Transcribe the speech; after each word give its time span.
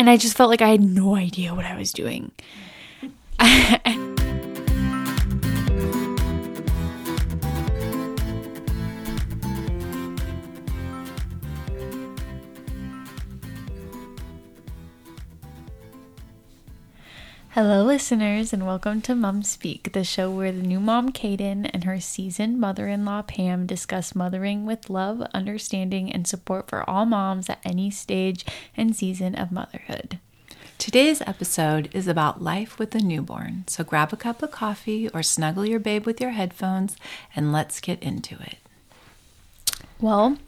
and 0.00 0.08
I 0.08 0.16
just 0.16 0.34
felt 0.34 0.48
like 0.48 0.62
I 0.62 0.70
had 0.70 0.80
no 0.80 1.14
idea 1.14 1.54
what 1.54 1.66
I 1.66 1.76
was 1.76 1.92
doing. 1.92 2.32
Hello, 17.62 17.84
listeners, 17.84 18.54
and 18.54 18.66
welcome 18.66 19.02
to 19.02 19.14
Mom 19.14 19.42
Speak, 19.42 19.92
the 19.92 20.02
show 20.02 20.30
where 20.30 20.50
the 20.50 20.62
new 20.62 20.80
mom, 20.80 21.12
Cayden, 21.12 21.66
and 21.66 21.84
her 21.84 22.00
seasoned 22.00 22.58
mother 22.58 22.88
in 22.88 23.04
law, 23.04 23.20
Pam, 23.20 23.66
discuss 23.66 24.14
mothering 24.14 24.64
with 24.64 24.88
love, 24.88 25.20
understanding, 25.34 26.10
and 26.10 26.26
support 26.26 26.70
for 26.70 26.88
all 26.88 27.04
moms 27.04 27.50
at 27.50 27.60
any 27.62 27.90
stage 27.90 28.46
and 28.78 28.96
season 28.96 29.34
of 29.34 29.52
motherhood. 29.52 30.18
Today's 30.78 31.20
episode 31.20 31.90
is 31.92 32.08
about 32.08 32.42
life 32.42 32.78
with 32.78 32.94
a 32.94 32.98
newborn, 32.98 33.64
so 33.66 33.84
grab 33.84 34.10
a 34.14 34.16
cup 34.16 34.42
of 34.42 34.50
coffee 34.50 35.10
or 35.10 35.22
snuggle 35.22 35.66
your 35.66 35.80
babe 35.80 36.06
with 36.06 36.18
your 36.18 36.30
headphones 36.30 36.96
and 37.36 37.52
let's 37.52 37.78
get 37.78 38.02
into 38.02 38.36
it. 38.36 38.56
Well, 40.00 40.38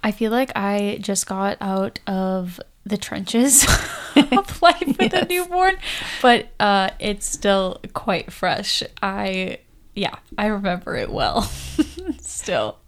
I 0.00 0.12
feel 0.12 0.30
like 0.30 0.52
I 0.54 0.98
just 1.00 1.26
got 1.26 1.56
out 1.60 1.98
of 2.06 2.60
the 2.86 2.96
trenches 2.96 3.64
of 4.16 4.62
life 4.62 4.86
with 4.86 5.12
yes. 5.12 5.22
a 5.22 5.26
newborn, 5.26 5.76
but 6.22 6.48
uh, 6.60 6.90
it's 6.98 7.26
still 7.26 7.80
quite 7.92 8.32
fresh. 8.32 8.82
I, 9.02 9.58
yeah, 9.94 10.16
I 10.38 10.46
remember 10.46 10.94
it 10.96 11.10
well 11.10 11.42
still. 12.20 12.78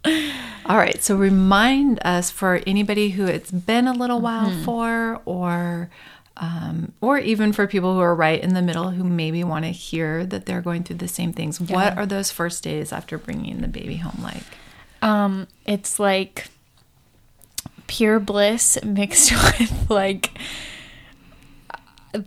All 0.65 0.77
right, 0.77 1.03
so 1.03 1.15
remind 1.15 1.99
us 2.03 2.31
for 2.31 2.61
anybody 2.65 3.09
who 3.09 3.25
it's 3.25 3.51
been 3.51 3.87
a 3.87 3.93
little 3.93 4.21
while 4.21 4.49
mm-hmm. 4.49 4.63
for, 4.63 5.21
or 5.25 5.89
um, 6.37 6.93
or 7.01 7.19
even 7.19 7.51
for 7.51 7.67
people 7.67 7.93
who 7.93 7.99
are 7.99 8.15
right 8.15 8.41
in 8.41 8.53
the 8.53 8.61
middle 8.61 8.91
who 8.91 9.03
maybe 9.03 9.43
want 9.43 9.65
to 9.65 9.71
hear 9.71 10.25
that 10.25 10.45
they're 10.45 10.61
going 10.61 10.83
through 10.83 10.97
the 10.97 11.07
same 11.07 11.33
things. 11.33 11.59
Yeah. 11.59 11.75
What 11.75 11.97
are 11.97 12.05
those 12.05 12.31
first 12.31 12.63
days 12.63 12.93
after 12.93 13.17
bringing 13.17 13.59
the 13.59 13.67
baby 13.67 13.97
home 13.97 14.23
like? 14.23 14.43
Um, 15.01 15.47
it's 15.65 15.99
like 15.99 16.47
pure 17.89 18.19
bliss 18.19 18.77
mixed 18.83 19.31
with 19.59 19.89
like 19.89 20.31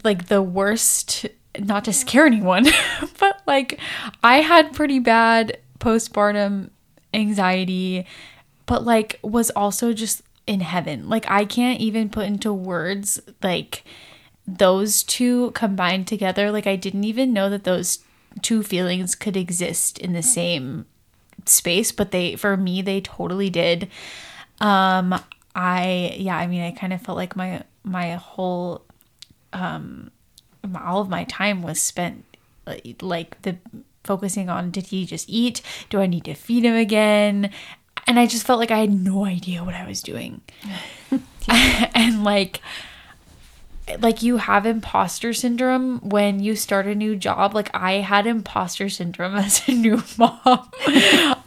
like 0.05 0.27
the 0.27 0.43
worst 0.43 1.27
not 1.59 1.85
to 1.85 1.93
scare 1.93 2.27
anyone 2.27 2.67
but 3.19 3.41
like 3.47 3.81
i 4.23 4.41
had 4.43 4.73
pretty 4.73 4.99
bad 4.99 5.59
postpartum 5.79 6.71
anxiety 7.15 8.07
but 8.67 8.85
like 8.85 9.19
was 9.23 9.51
also 9.51 9.93
just 9.93 10.23
in 10.47 10.61
heaven. 10.61 11.09
Like 11.09 11.29
i 11.29 11.45
can't 11.45 11.81
even 11.81 12.09
put 12.09 12.27
into 12.27 12.53
words 12.53 13.21
like 13.43 13.85
those 14.47 15.03
two 15.03 15.51
combined 15.53 16.07
together. 16.07 16.51
Like 16.51 16.67
i 16.67 16.77
didn't 16.77 17.05
even 17.05 17.33
know 17.33 17.49
that 17.51 17.65
those 17.65 18.01
two 18.41 18.63
feelings 18.63 19.15
could 19.15 19.37
exist 19.37 19.99
in 19.99 20.15
the 20.15 20.23
same 20.23 20.87
space 21.45 21.93
but 21.93 22.13
they 22.13 22.37
for 22.37 22.57
me 22.57 22.83
they 22.83 23.01
totally 23.01 23.51
did. 23.51 23.89
Um 24.61 25.21
I 25.55 26.15
yeah, 26.17 26.37
I 26.37 26.47
mean, 26.47 26.63
I 26.63 26.71
kind 26.71 26.93
of 26.93 27.03
felt 27.03 27.17
like 27.17 27.37
my 27.37 27.63
my 27.85 28.15
whole 28.15 28.85
um 29.53 30.11
all 30.81 31.01
of 31.01 31.09
my 31.09 31.25
time 31.25 31.63
was 31.63 31.81
spent 31.81 32.25
like 33.01 33.41
the 33.43 33.57
focusing 34.05 34.49
on 34.49 34.71
did 34.71 34.87
he 34.87 35.07
just 35.07 35.29
eat? 35.29 35.63
Do 35.91 36.01
I 36.01 36.07
need 36.07 36.25
to 36.25 36.35
feed 36.35 36.65
him 36.65 36.75
again? 36.75 37.51
And 38.07 38.19
I 38.19 38.27
just 38.27 38.47
felt 38.47 38.59
like 38.59 38.71
I 38.71 38.79
had 38.79 38.93
no 38.93 39.25
idea 39.25 39.63
what 39.65 39.75
I 39.75 39.87
was 39.87 40.03
doing. 40.03 40.41
and 41.49 42.25
like 42.25 42.61
like 44.01 44.23
you 44.23 44.37
have 44.37 44.65
imposter 44.65 45.33
syndrome 45.33 45.99
when 46.01 46.41
you 46.41 46.55
start 46.55 46.87
a 46.87 46.95
new 46.95 47.17
job. 47.17 47.55
Like 47.55 47.71
I 47.75 47.95
had 47.95 48.27
imposter 48.27 48.89
syndrome 48.89 49.35
as 49.37 49.67
a 49.69 49.73
new 49.73 50.03
mom. 50.17 50.71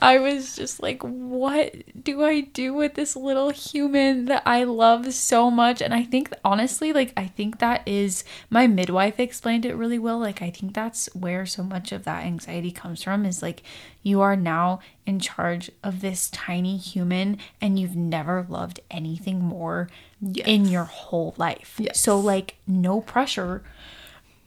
I 0.05 0.19
was 0.19 0.55
just 0.55 0.83
like, 0.83 1.01
what 1.01 1.73
do 2.03 2.23
I 2.23 2.41
do 2.41 2.75
with 2.75 2.93
this 2.93 3.15
little 3.15 3.49
human 3.49 4.25
that 4.25 4.43
I 4.45 4.63
love 4.63 5.11
so 5.15 5.49
much? 5.49 5.81
And 5.81 5.95
I 5.95 6.03
think 6.03 6.31
honestly, 6.45 6.93
like 6.93 7.11
I 7.17 7.25
think 7.25 7.57
that 7.57 7.81
is 7.87 8.23
my 8.51 8.67
midwife 8.67 9.19
explained 9.19 9.65
it 9.65 9.75
really 9.75 9.97
well. 9.97 10.19
Like 10.19 10.43
I 10.43 10.51
think 10.51 10.75
that's 10.75 11.07
where 11.15 11.47
so 11.47 11.63
much 11.63 11.91
of 11.91 12.03
that 12.03 12.23
anxiety 12.23 12.71
comes 12.71 13.01
from 13.01 13.25
is 13.25 13.41
like 13.41 13.63
you 14.03 14.21
are 14.21 14.35
now 14.35 14.79
in 15.07 15.19
charge 15.19 15.71
of 15.83 16.01
this 16.01 16.29
tiny 16.29 16.77
human 16.77 17.39
and 17.59 17.79
you've 17.79 17.95
never 17.95 18.45
loved 18.47 18.81
anything 18.91 19.39
more 19.39 19.89
yes. 20.21 20.45
in 20.47 20.65
your 20.65 20.83
whole 20.83 21.33
life. 21.37 21.77
Yes. 21.79 21.99
So, 21.99 22.19
like, 22.19 22.57
no 22.67 23.01
pressure, 23.01 23.63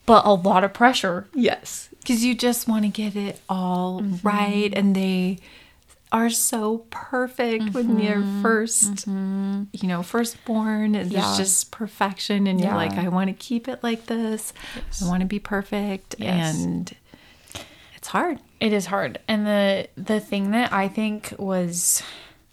but 0.09 0.25
a 0.25 0.33
lot 0.33 0.65
of 0.65 0.73
pressure. 0.73 1.29
Yes. 1.35 1.91
Because 1.99 2.25
you 2.25 2.35
just 2.35 2.67
want 2.67 2.85
to 2.85 2.89
get 2.89 3.15
it 3.15 3.41
all 3.47 4.01
mm-hmm. 4.01 4.27
right, 4.27 4.73
And 4.75 4.97
they 4.97 5.39
are 6.11 6.31
so 6.31 6.87
perfect 6.89 7.65
mm-hmm. 7.65 7.75
when 7.75 7.99
you're 7.99 8.17
1st 8.17 9.05
mm-hmm. 9.05 9.63
you 9.73 9.87
know, 9.87 10.03
firstborn. 10.03 10.95
It's 10.95 11.11
yeah. 11.11 11.35
just 11.37 11.71
perfection. 11.71 12.47
And 12.47 12.59
you're 12.59 12.73
like, 12.73 12.93
I 12.93 13.09
want 13.09 13.29
to 13.29 13.35
keep 13.35 13.69
it 13.69 13.83
like 13.83 14.07
this. 14.07 14.55
Yes. 14.75 15.03
I 15.03 15.09
want 15.09 15.21
to 15.21 15.27
be 15.27 15.39
perfect. 15.39 16.15
Yes. 16.19 16.65
And 16.65 16.97
it's 17.95 18.09
hard. 18.09 18.39
It 18.61 18.73
is 18.73 18.87
hard. 18.87 19.19
And 19.29 19.47
the 19.47 19.89
the 19.99 20.21
thing 20.21 20.53
that 20.53 20.73
I 20.73 20.89
think 20.89 21.35
was 21.39 22.03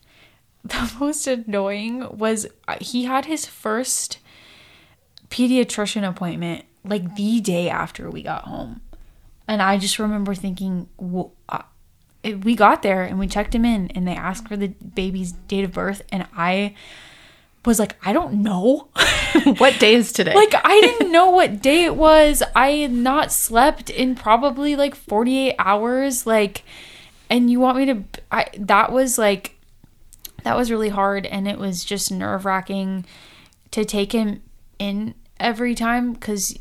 the 0.66 0.92
most 1.00 1.26
annoying 1.26 2.18
was 2.18 2.48
uh, 2.68 2.76
he 2.82 3.06
had 3.06 3.26
his 3.26 3.46
first 3.46 4.18
pediatrician 5.30 6.06
appointment 6.08 6.66
like 6.88 7.16
the 7.16 7.42
day 7.42 7.70
after 7.70 8.10
we 8.10 8.24
got 8.24 8.46
home. 8.46 8.82
And 9.48 9.62
I 9.62 9.78
just 9.78 10.00
remember 10.00 10.34
thinking, 10.34 10.90
well, 10.98 11.34
uh, 11.50 11.64
we 12.44 12.56
got 12.56 12.82
there 12.82 13.04
and 13.04 13.20
we 13.20 13.28
checked 13.28 13.54
him 13.54 13.66
in 13.66 13.92
and 13.92 14.08
they 14.08 14.16
asked 14.16 14.48
for 14.48 14.58
the 14.58 14.70
baby's 14.70 15.34
date 15.34 15.64
of 15.64 15.74
birth. 15.74 16.02
And 16.12 16.28
I 16.36 16.74
was 17.64 17.80
like, 17.80 17.96
I 18.04 18.14
don't 18.14 18.42
know. 18.42 18.90
what 19.58 19.80
day 19.80 19.96
is 19.96 20.12
today? 20.12 20.34
like, 20.34 20.54
I 20.64 20.82
didn't 20.82 21.12
know 21.12 21.30
what 21.30 21.62
day 21.62 21.86
it 21.86 21.96
was. 21.96 22.42
I 22.56 22.70
had 22.72 22.92
not 22.92 23.32
slept 23.32 23.90
in 23.90 24.16
probably 24.16 24.76
like 24.76 24.96
48 24.96 25.56
hours. 25.60 26.26
Like, 26.26 26.64
and 27.30 27.52
you 27.52 27.60
want 27.60 27.78
me 27.78 27.86
to, 27.86 28.04
I, 28.32 28.48
that 28.58 28.92
was 28.92 29.18
like, 29.18 29.56
that 30.44 30.56
was 30.56 30.72
really 30.72 30.90
hard 30.90 31.26
and 31.26 31.48
it 31.48 31.58
was 31.58 31.84
just 31.84 32.12
nerve 32.12 32.46
wracking 32.46 33.06
to 33.72 33.84
take 33.84 34.12
him 34.12 34.42
in 34.78 35.16
every 35.40 35.74
time 35.74 36.14
because 36.14 36.58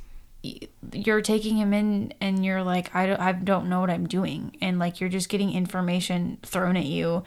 you're 0.92 1.22
taking 1.22 1.56
him 1.56 1.72
in 1.72 2.12
and 2.20 2.44
you're 2.44 2.62
like 2.62 2.94
I 2.94 3.06
don't, 3.06 3.20
I 3.20 3.32
don't 3.32 3.68
know 3.68 3.80
what 3.80 3.90
i'm 3.90 4.06
doing 4.06 4.56
and 4.60 4.78
like 4.78 5.00
you're 5.00 5.10
just 5.10 5.28
getting 5.28 5.52
information 5.52 6.38
thrown 6.42 6.76
at 6.76 6.84
you 6.84 7.24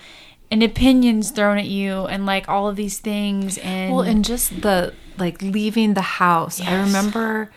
and 0.52 0.64
opinions 0.64 1.32
thrown 1.32 1.58
at 1.58 1.68
you 1.68 2.06
and 2.06 2.26
like 2.26 2.48
all 2.48 2.68
of 2.68 2.76
these 2.76 3.00
things 3.00 3.58
and 3.60 3.94
well 3.94 4.02
and 4.02 4.24
just 4.24 4.62
the 4.62 4.94
like 5.18 5.42
leaving 5.42 5.94
the 5.94 6.02
house 6.02 6.60
yes. 6.60 6.70
i 6.70 6.80
remember 6.80 7.52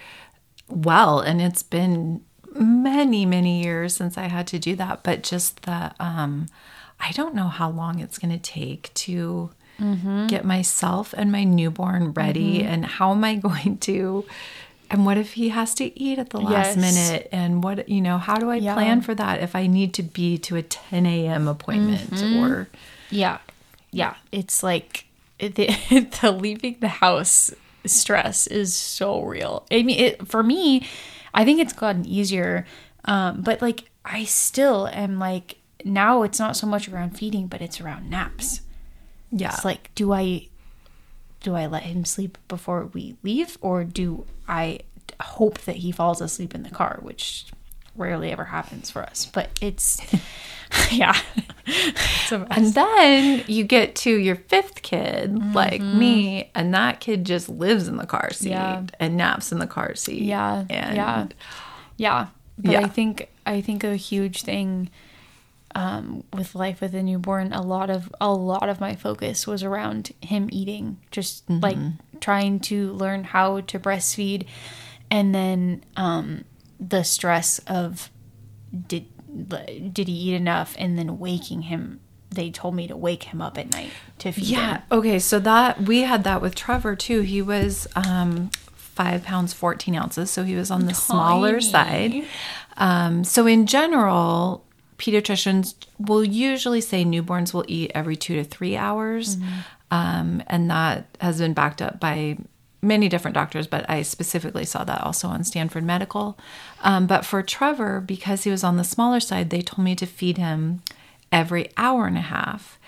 well 0.68 1.20
and 1.20 1.40
it's 1.40 1.62
been 1.62 2.22
many 2.54 3.26
many 3.26 3.62
years 3.62 3.94
since 3.94 4.16
i 4.16 4.28
had 4.28 4.46
to 4.46 4.58
do 4.58 4.74
that 4.74 5.02
but 5.02 5.22
just 5.22 5.62
the 5.62 5.92
um 6.00 6.46
I 7.00 7.12
don't 7.12 7.34
know 7.34 7.48
how 7.48 7.70
long 7.70 7.98
it's 7.98 8.18
going 8.18 8.32
to 8.32 8.38
take 8.38 8.92
to 8.94 9.50
mm-hmm. 9.80 10.26
get 10.26 10.44
myself 10.44 11.14
and 11.16 11.32
my 11.32 11.44
newborn 11.44 12.12
ready. 12.12 12.58
Mm-hmm. 12.58 12.68
And 12.68 12.86
how 12.86 13.12
am 13.12 13.24
I 13.24 13.34
going 13.36 13.78
to? 13.78 14.24
And 14.90 15.06
what 15.06 15.16
if 15.16 15.34
he 15.34 15.50
has 15.50 15.74
to 15.76 15.98
eat 15.98 16.18
at 16.18 16.30
the 16.30 16.40
last 16.40 16.76
yes. 16.76 16.76
minute? 16.76 17.28
And 17.30 17.62
what, 17.62 17.88
you 17.88 18.00
know, 18.00 18.18
how 18.18 18.36
do 18.36 18.50
I 18.50 18.56
yeah. 18.56 18.74
plan 18.74 19.00
for 19.02 19.14
that 19.14 19.40
if 19.40 19.54
I 19.54 19.68
need 19.68 19.94
to 19.94 20.02
be 20.02 20.36
to 20.38 20.56
a 20.56 20.62
10 20.62 21.06
a.m. 21.06 21.46
appointment 21.46 22.10
mm-hmm. 22.10 22.44
or. 22.44 22.68
Yeah. 23.08 23.38
Yeah. 23.92 24.16
It's 24.32 24.64
like 24.64 25.06
the, 25.38 25.70
the 26.20 26.32
leaving 26.32 26.78
the 26.80 26.88
house 26.88 27.52
stress 27.86 28.48
is 28.48 28.74
so 28.74 29.22
real. 29.22 29.64
I 29.70 29.82
mean, 29.84 29.98
it, 29.98 30.26
for 30.26 30.42
me, 30.42 30.88
I 31.32 31.44
think 31.44 31.60
it's 31.60 31.72
gotten 31.72 32.04
easier. 32.04 32.66
Um, 33.04 33.42
but 33.42 33.62
like, 33.62 33.90
I 34.04 34.24
still 34.24 34.88
am 34.88 35.20
like, 35.20 35.56
now 35.84 36.24
it's 36.24 36.40
not 36.40 36.56
so 36.56 36.66
much 36.66 36.88
around 36.88 37.16
feeding, 37.16 37.46
but 37.46 37.62
it's 37.62 37.80
around 37.80 38.10
naps. 38.10 38.60
Yeah. 39.30 39.52
It's 39.54 39.64
like, 39.64 39.94
do 39.94 40.12
I 40.12 40.48
do 41.40 41.54
I 41.54 41.66
let 41.66 41.84
him 41.84 42.04
sleep 42.04 42.38
before 42.48 42.86
we 42.92 43.16
leave 43.22 43.56
or 43.60 43.82
do 43.84 44.26
I 44.50 44.80
hope 45.20 45.60
that 45.60 45.76
he 45.76 45.92
falls 45.92 46.20
asleep 46.20 46.54
in 46.54 46.64
the 46.64 46.70
car, 46.70 46.98
which 47.02 47.46
rarely 47.96 48.32
ever 48.32 48.44
happens 48.44 48.90
for 48.90 49.02
us. 49.02 49.26
But 49.26 49.48
it's 49.60 50.00
yeah. 50.90 51.16
it's 51.66 52.32
and 52.32 52.74
then 52.74 53.44
you 53.46 53.62
get 53.62 53.94
to 53.96 54.10
your 54.10 54.34
fifth 54.34 54.82
kid, 54.82 55.32
mm-hmm. 55.32 55.52
like 55.52 55.80
me, 55.80 56.50
and 56.54 56.74
that 56.74 56.98
kid 56.98 57.24
just 57.24 57.48
lives 57.48 57.86
in 57.86 57.96
the 57.96 58.06
car 58.06 58.32
seat 58.32 58.50
yeah. 58.50 58.82
and 58.98 59.16
naps 59.16 59.52
in 59.52 59.60
the 59.60 59.68
car 59.68 59.94
seat. 59.94 60.22
Yeah. 60.22 60.64
And 60.68 60.96
yeah. 60.96 61.26
Yeah. 61.96 62.26
But 62.58 62.72
yeah. 62.72 62.80
I 62.80 62.88
think 62.88 63.30
I 63.46 63.60
think 63.60 63.84
a 63.84 63.94
huge 63.94 64.42
thing 64.42 64.90
um, 65.74 66.24
with 66.32 66.54
life 66.54 66.80
with 66.80 66.94
a 66.94 67.02
newborn, 67.02 67.52
a 67.52 67.62
lot 67.62 67.90
of 67.90 68.12
a 68.20 68.32
lot 68.32 68.68
of 68.68 68.80
my 68.80 68.96
focus 68.96 69.46
was 69.46 69.62
around 69.62 70.10
him 70.20 70.48
eating, 70.52 70.98
just 71.10 71.48
like 71.48 71.78
trying 72.20 72.60
to 72.60 72.92
learn 72.92 73.24
how 73.24 73.60
to 73.60 73.78
breastfeed, 73.78 74.46
and 75.10 75.34
then 75.34 75.84
um, 75.96 76.44
the 76.78 77.02
stress 77.04 77.58
of 77.66 78.10
did 78.88 79.06
did 79.94 80.08
he 80.08 80.14
eat 80.14 80.34
enough, 80.34 80.74
and 80.78 80.98
then 80.98 81.18
waking 81.18 81.62
him. 81.62 82.00
They 82.32 82.50
told 82.50 82.74
me 82.76 82.86
to 82.86 82.96
wake 82.96 83.24
him 83.24 83.40
up 83.42 83.58
at 83.58 83.72
night 83.72 83.90
to 84.18 84.30
feed 84.32 84.44
Yeah. 84.44 84.74
him. 84.78 84.82
Okay. 84.92 85.18
So 85.18 85.40
that 85.40 85.82
we 85.82 86.02
had 86.02 86.22
that 86.24 86.40
with 86.40 86.54
Trevor 86.54 86.94
too. 86.94 87.22
He 87.22 87.42
was 87.42 87.88
um, 87.96 88.50
five 88.74 89.24
pounds 89.24 89.52
fourteen 89.52 89.94
ounces, 89.96 90.30
so 90.30 90.44
he 90.44 90.54
was 90.54 90.70
on 90.70 90.86
the 90.86 90.94
smaller 90.94 91.60
side. 91.60 92.24
Um, 92.76 93.24
so 93.24 93.46
in 93.46 93.66
general, 93.66 94.64
pediatricians 95.00 95.74
will 95.98 96.22
usually 96.22 96.82
say 96.82 97.04
newborns 97.04 97.54
will 97.54 97.64
eat 97.66 97.90
every 97.94 98.16
two 98.16 98.36
to 98.36 98.44
three 98.44 98.76
hours, 98.76 99.38
um, 99.90 100.42
and 100.46 100.70
that 100.70 101.06
has 101.20 101.38
been 101.38 101.54
backed 101.54 101.80
up 101.80 101.98
by 101.98 102.36
many 102.82 103.08
different 103.08 103.34
doctors. 103.34 103.66
But 103.66 103.88
I 103.88 104.02
specifically 104.02 104.66
saw 104.66 104.84
that 104.84 105.00
also 105.02 105.28
on 105.28 105.42
Stanford 105.44 105.84
Medical. 105.84 106.38
Um, 106.82 107.06
but 107.06 107.24
for 107.24 107.42
Trevor, 107.42 108.00
because 108.00 108.44
he 108.44 108.50
was 108.50 108.62
on 108.62 108.76
the 108.76 108.84
smaller 108.84 109.20
side, 109.20 109.48
they 109.48 109.62
told 109.62 109.84
me 109.84 109.96
to 109.96 110.06
feed 110.06 110.36
him 110.36 110.82
every 111.32 111.70
hour 111.76 112.06
and 112.06 112.18
a 112.18 112.22
half. 112.22 112.78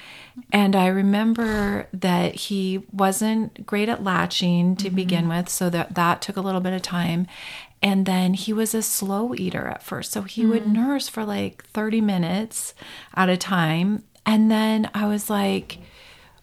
And 0.50 0.74
I 0.76 0.86
remember 0.86 1.88
that 1.92 2.34
he 2.34 2.82
wasn't 2.92 3.66
great 3.66 3.88
at 3.88 4.04
latching 4.04 4.76
to 4.76 4.90
begin 4.90 5.28
with, 5.28 5.48
so 5.48 5.70
that 5.70 5.94
that 5.94 6.22
took 6.22 6.36
a 6.36 6.40
little 6.40 6.60
bit 6.60 6.72
of 6.72 6.82
time. 6.82 7.26
And 7.82 8.06
then 8.06 8.34
he 8.34 8.52
was 8.52 8.74
a 8.74 8.82
slow 8.82 9.34
eater 9.34 9.66
at 9.66 9.82
first. 9.82 10.12
So 10.12 10.22
he 10.22 10.46
would 10.46 10.62
mm-hmm. 10.62 10.72
nurse 10.74 11.08
for 11.08 11.24
like 11.24 11.64
30 11.68 12.00
minutes 12.00 12.74
at 13.14 13.28
a 13.28 13.36
time. 13.36 14.04
And 14.24 14.50
then 14.50 14.88
I 14.94 15.06
was 15.06 15.28
like, 15.28 15.78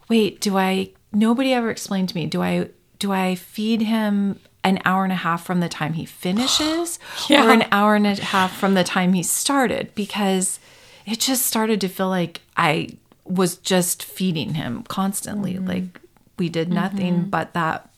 wait, 0.09 0.41
do 0.41 0.57
I 0.57 0.91
nobody 1.13 1.53
ever 1.53 1.69
explained 1.71 2.09
to 2.09 2.15
me, 2.15 2.25
do 2.25 2.41
I 2.41 2.69
do 2.97 3.11
I 3.13 3.35
feed 3.35 3.81
him 3.81 4.39
an 4.63 4.79
hour 4.83 5.05
and 5.05 5.13
a 5.13 5.17
half 5.17 5.45
from 5.45 5.61
the 5.61 5.69
time 5.69 5.93
he 5.93 6.05
finishes 6.05 6.99
or 7.29 7.49
an 7.49 7.65
hour 7.71 7.95
and 7.95 8.05
a 8.05 8.15
half 8.15 8.57
from 8.57 8.73
the 8.73 8.83
time 8.83 9.13
he 9.13 9.23
started? 9.23 9.95
Because 9.95 10.59
it 11.05 11.19
just 11.19 11.45
started 11.45 11.79
to 11.81 11.87
feel 11.87 12.09
like 12.09 12.41
I 12.57 12.89
was 13.23 13.55
just 13.55 14.03
feeding 14.03 14.55
him 14.55 14.83
constantly. 14.83 15.53
Mm-hmm. 15.53 15.67
Like 15.67 16.01
we 16.37 16.49
did 16.49 16.69
nothing 16.69 17.13
mm-hmm. 17.13 17.29
but 17.29 17.53
that 17.53 17.89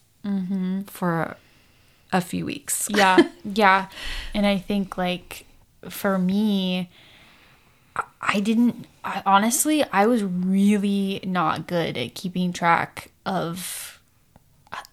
for 0.87 1.37
a 2.11 2.21
few 2.21 2.45
weeks. 2.45 2.87
yeah 2.93 3.17
yeah 3.43 3.87
and 4.33 4.45
i 4.45 4.57
think 4.57 4.97
like 4.97 5.45
for 5.89 6.17
me 6.17 6.89
I- 8.21 8.39
didn't 8.39 8.85
I, 9.03 9.21
honestly 9.25 9.83
i 9.91 10.05
was 10.05 10.23
really 10.23 11.21
not 11.25 11.67
good 11.67 11.97
at 11.97 12.13
keeping 12.15 12.53
track 12.53 13.11
of 13.25 13.99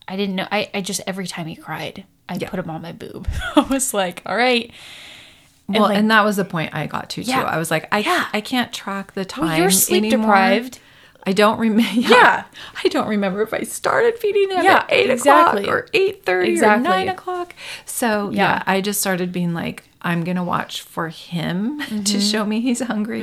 i 0.08 0.16
didn't 0.16 0.34
know 0.36 0.46
i, 0.50 0.70
I 0.74 0.80
just 0.80 1.00
every 1.06 1.26
time 1.26 1.46
he 1.46 1.54
cried 1.56 2.04
i 2.28 2.38
put 2.38 2.58
him 2.58 2.70
on 2.70 2.82
my 2.82 2.92
boob 2.92 3.28
i 3.56 3.60
was 3.62 3.92
like 3.94 4.22
all 4.26 4.36
right 4.36 4.70
Well, 5.68 5.82
like- 5.82 5.98
and 5.98 6.10
that 6.10 6.24
was 6.24 6.36
the 6.36 6.44
point 6.46 6.74
I 6.74 6.86
got 6.86 7.10
to 7.10 7.24
too. 7.24 7.30
I 7.32 7.58
was 7.58 7.70
like, 7.70 7.86
I 7.92 7.98
Yeah. 7.98 8.26
I 8.32 8.40
can't 8.40 8.72
track 8.72 9.12
the 9.12 9.26
time. 9.26 9.44
well, 9.48 9.58
you're 9.58 9.70
sleep 9.70 10.04
anymore. 10.04 10.26
deprived 10.28 10.78
I 11.28 11.32
don't 11.32 11.58
remember. 11.58 11.90
Yeah. 12.00 12.08
Yeah. 12.08 12.44
I 12.84 12.88
don't 12.88 13.08
remember 13.08 13.42
if 13.42 13.52
I 13.52 13.62
started 13.64 14.18
feeding 14.18 14.50
him 14.56 14.64
Yeah, 14.64 14.78
at 14.78 14.86
eight 14.92 15.10
exactly. 15.10 15.64
o'clock 15.64 15.74
or 15.74 15.88
eight 15.92 16.24
thirty 16.24 16.52
Exactly. 16.52 16.86
or 16.86 16.90
nine 16.90 17.08
o'clock. 17.08 17.54
So 17.84 18.30
yeah. 18.30 18.36
Yeah. 18.56 18.62
I 18.66 18.80
just 18.80 19.00
started 19.00 19.30
being 19.32 19.52
like, 19.52 19.84
I'm 20.00 20.24
gonna 20.24 20.44
watch 20.44 20.80
for 20.80 21.08
him 21.10 21.80
Mm-hmm. 21.88 22.02
to 22.04 22.20
show 22.20 22.44
me 22.46 22.60
he's 22.60 22.80
hungry, 22.80 23.20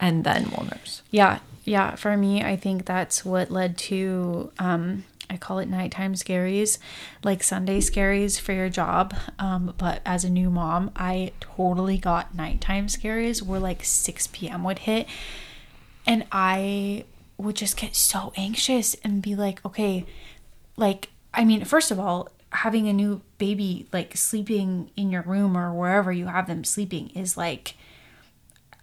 and 0.00 0.24
then 0.24 0.50
we'll 0.50 0.66
nurse. 0.66 1.02
Yeah, 1.10 1.40
yeah. 1.64 1.96
For 1.96 2.16
me, 2.16 2.42
I 2.42 2.56
think 2.56 2.86
that's 2.86 3.24
what 3.24 3.50
led 3.50 3.76
to 3.90 4.50
um, 4.58 5.04
I 5.28 5.36
call 5.36 5.58
it 5.58 5.68
nighttime 5.68 6.14
scaries, 6.14 6.78
like 7.24 7.42
Sunday 7.42 7.80
scaries 7.80 8.38
for 8.40 8.52
your 8.52 8.68
job. 8.70 9.14
Um, 9.38 9.74
but 9.76 10.00
as 10.06 10.24
a 10.24 10.30
new 10.30 10.50
mom, 10.50 10.90
I 10.96 11.32
totally 11.40 11.98
got 11.98 12.34
nighttime 12.34 12.86
scaries 12.86 13.42
where 13.42 13.58
like 13.60 13.84
6 13.84 14.28
p.m. 14.28 14.62
would 14.64 14.80
hit, 14.80 15.06
and 16.06 16.24
I 16.30 17.04
would 17.36 17.56
just 17.56 17.76
get 17.76 17.96
so 17.96 18.32
anxious 18.36 18.94
and 19.02 19.22
be 19.22 19.34
like, 19.34 19.64
okay, 19.64 20.04
like 20.76 21.10
I 21.32 21.44
mean, 21.44 21.64
first 21.64 21.90
of 21.90 21.98
all, 21.98 22.28
having 22.50 22.88
a 22.88 22.92
new 22.92 23.20
baby 23.38 23.86
like 23.92 24.16
sleeping 24.16 24.90
in 24.96 25.10
your 25.10 25.22
room 25.22 25.56
or 25.56 25.74
wherever 25.74 26.12
you 26.12 26.26
have 26.26 26.46
them 26.46 26.62
sleeping 26.62 27.10
is 27.10 27.36
like 27.36 27.74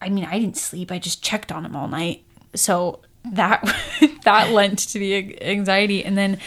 I 0.02 0.10
mean, 0.10 0.26
I 0.26 0.40
didn't 0.40 0.58
sleep. 0.58 0.92
I 0.92 0.98
just 0.98 1.24
checked 1.24 1.52
on 1.52 1.64
him 1.64 1.76
all 1.76 1.88
night. 1.88 2.24
So 2.56 3.02
that 3.24 3.64
that 4.24 4.52
lent 4.52 4.80
to 4.80 5.00
the 5.00 5.42
anxiety 5.42 6.04
and 6.04 6.18
then 6.18 6.40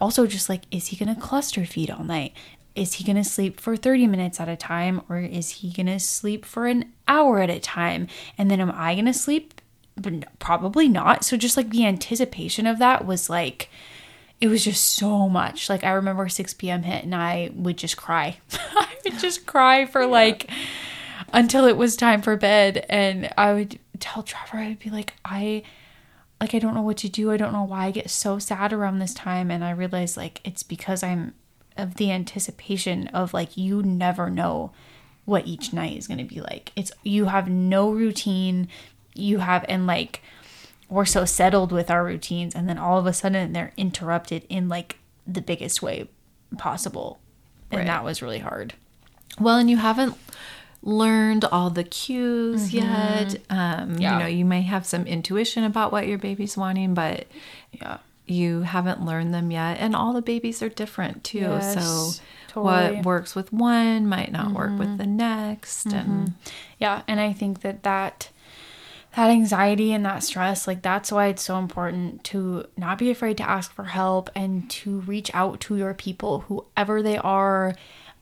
also 0.00 0.26
just 0.26 0.48
like 0.48 0.62
is 0.70 0.88
he 0.88 0.96
going 0.96 1.14
to 1.14 1.20
cluster 1.20 1.64
feed 1.64 1.90
all 1.90 2.04
night? 2.04 2.32
Is 2.74 2.94
he 2.94 3.04
going 3.04 3.16
to 3.16 3.24
sleep 3.24 3.58
for 3.58 3.76
30 3.76 4.06
minutes 4.06 4.38
at 4.38 4.48
a 4.48 4.54
time 4.54 5.02
or 5.08 5.18
is 5.18 5.50
he 5.50 5.72
going 5.72 5.86
to 5.86 5.98
sleep 5.98 6.44
for 6.44 6.66
an 6.66 6.92
hour 7.08 7.40
at 7.40 7.50
a 7.50 7.58
time? 7.58 8.06
And 8.36 8.48
then 8.50 8.60
am 8.60 8.70
I 8.70 8.94
going 8.94 9.06
to 9.06 9.12
sleep? 9.12 9.57
But 10.00 10.38
probably 10.38 10.88
not. 10.88 11.24
So 11.24 11.36
just 11.36 11.56
like 11.56 11.70
the 11.70 11.86
anticipation 11.86 12.66
of 12.66 12.78
that 12.78 13.04
was 13.06 13.28
like 13.28 13.68
it 14.40 14.48
was 14.48 14.64
just 14.64 14.94
so 14.94 15.28
much. 15.28 15.68
Like 15.68 15.84
I 15.84 15.92
remember 15.92 16.28
6 16.28 16.54
p.m. 16.54 16.82
hit 16.82 17.04
and 17.04 17.14
I 17.14 17.50
would 17.54 17.76
just 17.76 17.96
cry. 17.96 18.38
I 18.52 18.94
would 19.04 19.18
just 19.18 19.46
cry 19.46 19.86
for 19.86 20.06
like 20.06 20.50
until 21.32 21.66
it 21.66 21.76
was 21.76 21.96
time 21.96 22.22
for 22.22 22.36
bed 22.36 22.86
and 22.88 23.32
I 23.36 23.52
would 23.52 23.78
tell 23.98 24.22
Trevor 24.22 24.58
I'd 24.58 24.78
be 24.78 24.90
like 24.90 25.14
I 25.24 25.64
like 26.40 26.54
I 26.54 26.60
don't 26.60 26.74
know 26.74 26.82
what 26.82 26.98
to 26.98 27.08
do. 27.08 27.32
I 27.32 27.36
don't 27.36 27.52
know 27.52 27.64
why 27.64 27.86
I 27.86 27.90
get 27.90 28.10
so 28.10 28.38
sad 28.38 28.72
around 28.72 28.98
this 28.98 29.14
time 29.14 29.50
and 29.50 29.64
I 29.64 29.70
realized 29.70 30.16
like 30.16 30.40
it's 30.44 30.62
because 30.62 31.02
I'm 31.02 31.34
of 31.76 31.94
the 31.94 32.10
anticipation 32.10 33.08
of 33.08 33.34
like 33.34 33.56
you 33.56 33.82
never 33.82 34.30
know 34.30 34.72
what 35.24 35.46
each 35.46 35.72
night 35.72 35.96
is 35.96 36.06
going 36.06 36.18
to 36.18 36.24
be 36.24 36.40
like. 36.40 36.72
It's 36.74 36.92
you 37.02 37.26
have 37.26 37.48
no 37.48 37.90
routine. 37.90 38.68
You 39.14 39.38
have 39.38 39.64
and 39.68 39.86
like 39.86 40.22
we're 40.88 41.04
so 41.04 41.24
settled 41.24 41.70
with 41.72 41.90
our 41.90 42.04
routines 42.04 42.54
and 42.54 42.68
then 42.68 42.78
all 42.78 42.98
of 42.98 43.06
a 43.06 43.12
sudden 43.12 43.52
they're 43.52 43.72
interrupted 43.76 44.44
in 44.48 44.68
like 44.68 44.96
the 45.26 45.42
biggest 45.42 45.82
way 45.82 46.08
possible. 46.56 47.18
And 47.70 47.80
Right. 47.80 47.86
that 47.86 48.04
was 48.04 48.22
really 48.22 48.38
hard. 48.38 48.72
Well, 49.38 49.58
and 49.58 49.68
you 49.68 49.76
haven't 49.76 50.16
learned 50.82 51.44
all 51.44 51.70
the 51.70 51.84
cues 51.84 52.72
yet. 52.72 53.36
Um, 53.50 53.58
Mm-hmm. 53.90 54.00
Yeah. 54.00 54.12
You 54.12 54.18
know, 54.20 54.26
you 54.26 54.44
may 54.44 54.62
have 54.62 54.86
some 54.86 55.06
intuition 55.06 55.64
about 55.64 55.92
what 55.92 56.06
your 56.06 56.18
baby's 56.18 56.56
wanting, 56.56 56.94
but 56.94 57.26
Yeah. 57.72 57.98
you 58.26 58.62
haven't 58.62 59.04
learned 59.04 59.34
them 59.34 59.50
yet. 59.50 59.78
And 59.80 59.94
all 59.94 60.12
the 60.12 60.22
babies 60.22 60.62
are 60.62 60.68
different 60.68 61.24
too. 61.24 61.38
Yes, 61.40 61.74
so 61.74 62.22
totally. 62.48 62.96
what 62.96 63.04
works 63.04 63.34
with 63.34 63.52
one 63.52 64.06
might 64.06 64.32
not 64.32 64.52
work 64.52 64.78
with 64.78 64.96
the 64.98 65.06
next. 65.06 65.86
And 65.92 66.34
Yeah, 66.78 67.02
and 67.08 67.20
I 67.20 67.32
think 67.32 67.60
that 67.60 67.82
that 67.82 68.30
that 69.18 69.30
anxiety 69.30 69.92
and 69.92 70.06
that 70.06 70.22
stress, 70.22 70.68
like 70.68 70.80
that's 70.80 71.10
why 71.10 71.26
it's 71.26 71.42
so 71.42 71.58
important 71.58 72.22
to 72.22 72.64
not 72.76 72.98
be 72.98 73.10
afraid 73.10 73.36
to 73.36 73.42
ask 73.42 73.72
for 73.72 73.82
help 73.82 74.30
and 74.36 74.70
to 74.70 75.00
reach 75.00 75.28
out 75.34 75.58
to 75.58 75.76
your 75.76 75.92
people, 75.92 76.42
whoever 76.42 77.02
they 77.02 77.18
are. 77.18 77.74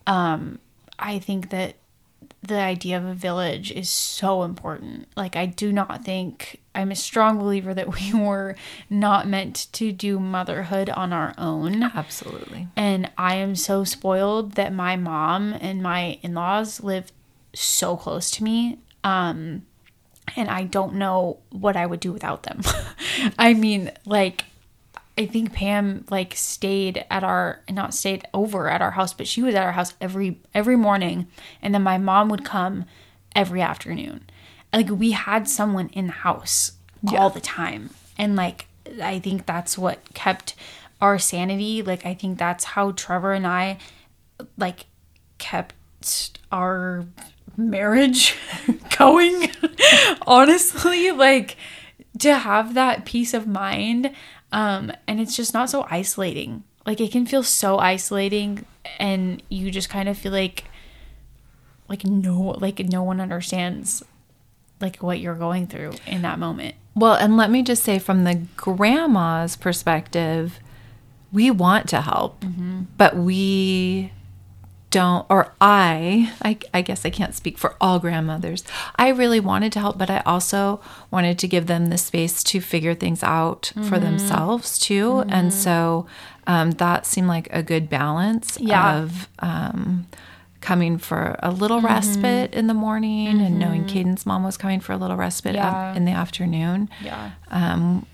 Um, 0.07 0.57
I 0.97 1.19
think 1.19 1.51
that 1.51 1.75
the 2.41 2.57
idea 2.57 2.97
of 2.97 3.05
a 3.05 3.13
village 3.13 3.71
is 3.71 3.91
so 3.91 4.41
important. 4.41 5.07
Like 5.15 5.35
I 5.35 5.45
do 5.45 5.71
not 5.71 6.03
think 6.03 6.61
I'm 6.73 6.89
a 6.89 6.95
strong 6.95 7.37
believer 7.37 7.75
that 7.75 7.93
we 7.93 8.11
were 8.19 8.55
not 8.89 9.27
meant 9.27 9.67
to 9.73 9.91
do 9.91 10.19
motherhood 10.19 10.89
on 10.89 11.13
our 11.13 11.35
own. 11.37 11.83
absolutely. 11.83 12.69
And 12.75 13.11
I 13.19 13.35
am 13.35 13.55
so 13.55 13.83
spoiled 13.83 14.53
that 14.53 14.73
my 14.73 14.95
mom 14.95 15.53
and 15.53 15.83
my 15.83 16.17
in 16.23 16.33
laws 16.33 16.81
live 16.81 17.11
so 17.53 17.95
close 17.95 18.31
to 18.31 18.43
me. 18.43 18.79
Um, 19.03 19.61
and 20.35 20.49
I 20.49 20.63
don't 20.63 20.95
know 20.95 21.39
what 21.49 21.75
I 21.75 21.85
would 21.85 21.99
do 21.99 22.11
without 22.11 22.43
them. 22.43 22.61
I 23.39 23.53
mean, 23.53 23.91
like, 24.05 24.45
I 25.17 25.25
think 25.25 25.53
Pam 25.53 26.05
like 26.11 26.35
stayed 26.35 27.03
at 27.09 27.23
our 27.23 27.61
not 27.69 27.93
stayed 27.93 28.27
over 28.33 28.69
at 28.69 28.81
our 28.81 28.91
house, 28.91 29.13
but 29.13 29.27
she 29.27 29.41
was 29.41 29.55
at 29.55 29.63
our 29.63 29.71
house 29.71 29.95
every 29.99 30.39
every 30.53 30.75
morning, 30.75 31.27
and 31.61 31.73
then 31.73 31.81
my 31.81 31.97
mom 31.97 32.29
would 32.29 32.45
come 32.45 32.85
every 33.35 33.61
afternoon. 33.61 34.25
Like 34.71 34.89
we 34.89 35.11
had 35.11 35.49
someone 35.49 35.89
in 35.89 36.07
the 36.07 36.13
house 36.13 36.73
all 37.11 37.31
the 37.31 37.41
time, 37.41 37.89
and 38.17 38.35
like 38.35 38.67
I 39.01 39.17
think 39.17 39.47
that's 39.47 39.75
what 39.75 40.13
kept 40.13 40.53
our 41.01 41.17
sanity. 41.17 41.81
Like 41.81 42.05
I 42.05 42.13
think 42.13 42.37
that's 42.37 42.63
how 42.63 42.91
Trevor 42.91 43.33
and 43.33 43.47
I 43.47 43.79
like 44.55 44.85
kept 45.39 45.73
our 46.51 47.05
marriage 47.55 48.35
going 48.97 49.46
honestly 50.27 51.11
like 51.11 51.57
to 52.19 52.35
have 52.35 52.73
that 52.73 53.05
peace 53.05 53.33
of 53.33 53.47
mind 53.47 54.11
um 54.51 54.91
and 55.07 55.19
it's 55.19 55.35
just 55.35 55.53
not 55.53 55.69
so 55.69 55.85
isolating 55.89 56.63
like 56.85 57.01
it 57.01 57.11
can 57.11 57.25
feel 57.25 57.43
so 57.43 57.77
isolating 57.77 58.65
and 58.99 59.43
you 59.49 59.69
just 59.69 59.89
kind 59.89 60.07
of 60.09 60.17
feel 60.17 60.31
like 60.31 60.65
like 61.89 62.03
no 62.05 62.55
like 62.59 62.79
no 62.79 63.03
one 63.03 63.21
understands 63.21 64.03
like 64.79 64.97
what 64.97 65.19
you're 65.19 65.35
going 65.35 65.67
through 65.67 65.93
in 66.05 66.21
that 66.21 66.39
moment. 66.39 66.75
Well, 66.95 67.13
and 67.13 67.37
let 67.37 67.51
me 67.51 67.63
just 67.63 67.83
say 67.83 67.99
from 67.99 68.23
the 68.23 68.41
grandma's 68.55 69.55
perspective, 69.55 70.59
we 71.31 71.51
want 71.51 71.89
to 71.89 72.01
help, 72.01 72.43
but 72.97 73.15
we 73.15 74.11
don't, 74.89 75.25
or 75.29 75.53
I, 75.59 76.33
I, 76.41 76.57
I 76.73 76.81
guess 76.81 77.05
I 77.05 77.09
can't 77.09 77.35
speak 77.35 77.57
for 77.57 77.75
all 77.81 77.99
grandmothers. 77.99 78.63
I 78.95 79.09
really 79.09 79.39
wanted 79.39 79.71
to 79.73 79.79
help, 79.79 79.97
but 79.97 80.09
I 80.09 80.19
also 80.25 80.79
wanted 81.11 81.37
to 81.39 81.47
give 81.47 81.67
them 81.67 81.87
the 81.87 81.97
space 81.97 82.43
to 82.43 82.61
figure 82.61 82.95
things 82.95 83.23
out 83.23 83.71
for 83.75 83.81
mm-hmm. 83.81 84.03
themselves 84.03 84.79
too. 84.79 85.19
And 85.29 85.51
mm-hmm. 85.51 85.59
so 85.59 86.07
um, 86.47 86.71
that 86.71 87.05
seemed 87.05 87.27
like 87.27 87.49
a 87.51 87.61
good 87.61 87.89
balance 87.89 88.57
Yeah. 88.59 88.99
of 88.99 89.27
um, 89.39 90.07
coming 90.61 90.97
for 90.97 91.35
a 91.39 91.51
little 91.51 91.77
mm-hmm. 91.77 91.87
respite 91.87 92.53
in 92.53 92.67
the 92.67 92.73
morning 92.73 93.41
and 93.41 93.59
knowing 93.59 93.85
Cayden's 93.85 94.25
mom 94.25 94.43
was 94.43 94.57
coming 94.57 94.79
for 94.79 94.93
a 94.93 94.97
little 94.97 95.17
respite 95.17 95.55
Yeah. 95.55 95.93
in 95.95 96.05
the 96.05 96.11
afternoon 96.11 96.89
Yeah. 97.03 97.31
Um, 97.49 98.05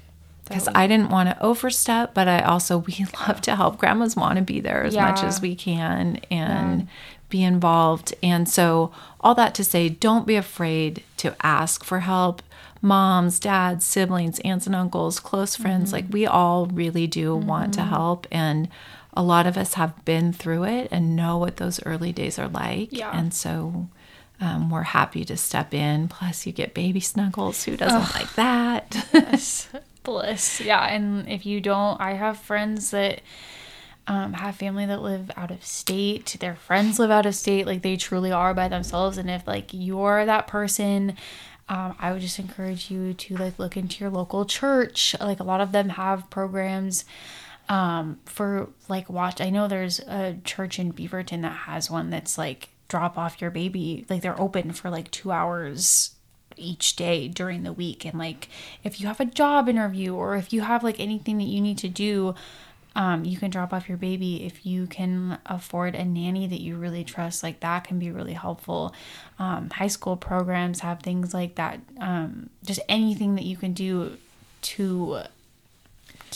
because 0.46 0.68
I 0.76 0.88
didn't 0.88 1.10
want 1.10 1.30
to 1.30 1.42
overstep, 1.44 2.14
but 2.14 2.28
I 2.28 2.42
also 2.42 2.78
we 2.88 3.06
love 3.28 3.42
to 3.42 3.56
help. 3.56 3.78
Grandmas 3.78 4.16
want 4.16 4.38
to 4.38 4.44
be 4.44 4.60
there 4.60 4.84
as 4.84 4.96
much 4.96 5.24
as 5.24 5.42
we 5.42 5.56
can 5.56 6.18
and 6.30 6.88
be 7.30 7.44
involved. 7.44 8.14
And 8.22 8.48
so 8.48 8.92
all 9.22 9.34
that 9.36 9.56
to 9.56 9.64
say, 9.64 9.90
don't 9.90 10.28
be 10.28 10.36
afraid 10.36 11.04
to 11.18 11.36
ask 11.46 11.84
for 11.84 12.02
help. 12.02 12.42
Moms, 12.82 13.40
dads, 13.40 13.86
siblings, 13.86 14.40
aunts 14.42 14.68
and 14.68 14.76
uncles, 14.76 15.20
close 15.20 15.56
friends, 15.56 15.88
Mm-hmm. 15.94 15.96
like 15.96 16.06
we 16.14 16.26
all 16.28 16.66
really 16.66 17.08
do 17.08 17.34
want 17.36 17.74
to 17.76 17.84
help 17.84 18.28
and 18.30 18.68
a 19.16 19.24
lot 19.24 19.46
of 19.48 19.58
us 19.58 19.76
have 19.76 20.04
been 20.06 20.34
through 20.34 20.64
it 20.66 20.88
and 20.92 21.16
know 21.16 21.38
what 21.38 21.58
those 21.58 21.80
early 21.86 22.12
days 22.12 22.38
are 22.40 22.48
like. 22.50 22.90
Yeah. 22.92 23.16
And 23.18 23.32
so 23.34 23.88
um, 24.42 24.70
we're 24.72 24.82
happy 24.82 25.24
to 25.26 25.38
step 25.38 25.72
in. 25.74 26.08
Plus, 26.08 26.46
you 26.48 26.52
get 26.52 26.74
baby 26.74 27.00
snuggles. 27.00 27.64
Who 27.64 27.78
doesn't 27.78 28.16
like 28.20 28.34
that? 28.34 29.08
Yes. 29.14 29.70
Bliss. 30.04 30.62
Yeah. 30.62 30.86
And 30.86 31.28
if 31.30 31.46
you 31.46 31.62
don't, 31.62 32.00
I 32.00 32.14
have 32.14 32.38
friends 32.38 32.92
that 32.92 33.22
um, 34.08 34.34
have 34.34 34.56
family 34.56 34.86
that 34.86 35.02
live 35.02 35.32
out 35.38 35.52
of 35.52 35.64
state. 35.64 36.36
Their 36.40 36.56
friends 36.56 37.00
live 37.00 37.12
out 37.12 37.26
of 37.26 37.36
state. 37.36 37.66
Like 37.66 37.82
they 37.82 37.96
truly 37.96 38.32
are 38.32 38.54
by 38.54 38.68
themselves. 38.68 39.18
And 39.18 39.30
if 39.30 39.48
like 39.48 39.70
you're 39.72 40.26
that 40.26 40.48
person, 40.48 41.16
um, 41.70 41.96
I 42.00 42.12
would 42.12 42.22
just 42.22 42.40
encourage 42.40 42.92
you 42.92 43.14
to 43.14 43.38
like 43.38 43.58
look 43.58 43.78
into 43.78 44.02
your 44.02 44.10
local 44.10 44.46
church. 44.46 45.16
Like 45.20 45.40
a 45.40 45.46
lot 45.46 45.62
of 45.62 45.72
them 45.72 45.90
have 45.90 46.30
programs 46.30 47.06
um, 47.70 48.20
for 48.26 48.70
like 48.90 49.10
watch. 49.10 49.40
I 49.40 49.50
know 49.50 49.68
there's 49.68 50.00
a 50.00 50.38
church 50.44 50.80
in 50.80 50.92
Beaverton 50.92 51.42
that 51.44 51.50
has 51.50 51.90
one 51.90 52.10
that's 52.10 52.38
like 52.38 52.70
drop 52.90 53.18
off 53.18 53.42
your 53.42 53.52
baby. 53.52 54.06
Like 54.10 54.22
they're 54.22 54.40
open 54.40 54.74
for 54.74 54.90
like 54.90 55.10
two 55.12 55.32
hours 55.32 56.16
each 56.58 56.96
day 56.96 57.28
during 57.28 57.64
the 57.64 57.74
week. 57.74 58.06
And 58.06 58.18
like 58.18 58.50
if 58.84 59.00
you 59.02 59.08
have 59.08 59.20
a 59.20 59.26
job 59.26 59.68
interview 59.68 60.14
or 60.14 60.36
if 60.36 60.54
you 60.54 60.62
have 60.62 60.84
like 60.84 61.00
anything 61.00 61.38
that 61.38 61.46
you 61.46 61.62
need 61.62 61.78
to 61.80 61.90
do 61.90 62.36
um, 62.96 63.26
you 63.26 63.38
can 63.38 63.50
drop 63.50 63.74
off 63.74 63.90
your 63.90 63.98
baby. 63.98 64.46
If 64.46 64.66
you 64.66 64.86
can 64.86 65.40
afford 65.46 65.96
a 65.96 66.06
nanny 66.06 66.48
that 66.48 66.62
you 66.62 66.76
really 66.76 67.04
trust 67.04 67.42
like 67.42 67.60
that 67.62 67.86
can 67.86 68.00
be 68.00 68.12
really 68.12 68.34
helpful. 68.34 68.94
Um, 69.40 69.70
high 69.72 69.88
school 69.88 70.16
programs 70.16 70.82
have 70.82 71.02
things 71.02 71.34
like 71.34 71.56
that. 71.56 71.80
Um, 72.00 72.50
just 72.64 72.80
anything 72.88 73.36
that 73.36 73.46
you 73.46 73.58
can 73.58 73.74
do 73.74 74.18
to 74.62 75.24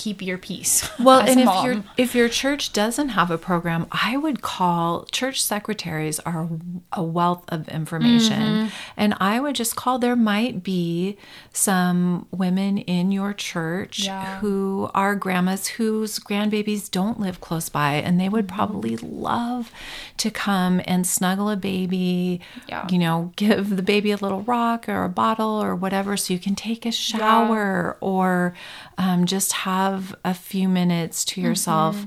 keep 0.04 0.22
your 0.22 0.38
peace 0.38 0.88
Well, 1.08 1.20
and 1.30 1.40
if 1.46 1.50
your 1.66 1.84
if 1.98 2.10
your 2.16 2.30
church 2.30 2.64
doesn't 2.72 3.10
have 3.10 3.30
a 3.32 3.38
program, 3.50 3.82
I 3.92 4.12
would 4.24 4.40
call 4.54 5.06
church 5.20 5.38
secretaries 5.44 6.20
are 6.22 6.48
a 6.94 7.04
wealth 7.04 7.44
of 7.50 7.68
information, 7.80 8.42
Mm-hmm. 8.42 8.68
and 9.04 9.12
I 9.20 9.40
would 9.42 9.56
just 9.62 9.76
call. 9.76 9.96
There 10.00 10.16
might 10.34 10.56
be 10.64 11.18
some 11.52 12.28
women 12.32 12.78
in 12.78 13.12
your 13.12 13.34
church 13.34 14.06
Yeah. 14.06 14.38
who 14.40 14.90
are 14.94 15.16
grandmas 15.16 15.64
whose 15.78 16.20
grandbabies 16.20 16.84
don't 16.92 17.20
live 17.20 17.42
close 17.42 17.68
by, 17.70 17.94
and 17.96 18.20
they 18.20 18.26
Mm-hmm. 18.28 18.34
would 18.36 18.48
probably 18.60 18.96
love 18.98 19.72
to 20.18 20.30
come 20.30 20.82
and 20.86 21.08
snuggle 21.08 21.50
a 21.50 21.56
baby. 21.74 22.42
Yeah. 22.68 22.86
You 22.92 23.00
know, 23.00 23.18
give 23.36 23.76
the 23.76 23.88
baby 23.94 24.12
a 24.12 24.18
little 24.26 24.42
rock 24.42 24.88
or 24.90 25.04
a 25.06 25.10
bottle 25.24 25.56
or 25.66 25.74
whatever, 25.84 26.12
so 26.18 26.34
you 26.36 26.40
can 26.48 26.56
take 26.70 26.86
a 26.86 26.92
shower 26.92 27.98
or 28.02 28.54
um, 28.98 29.26
just 29.26 29.52
have 29.68 29.87
a 30.24 30.34
few 30.34 30.68
minutes 30.70 31.26
to 31.26 31.42
yourself. 31.42 32.06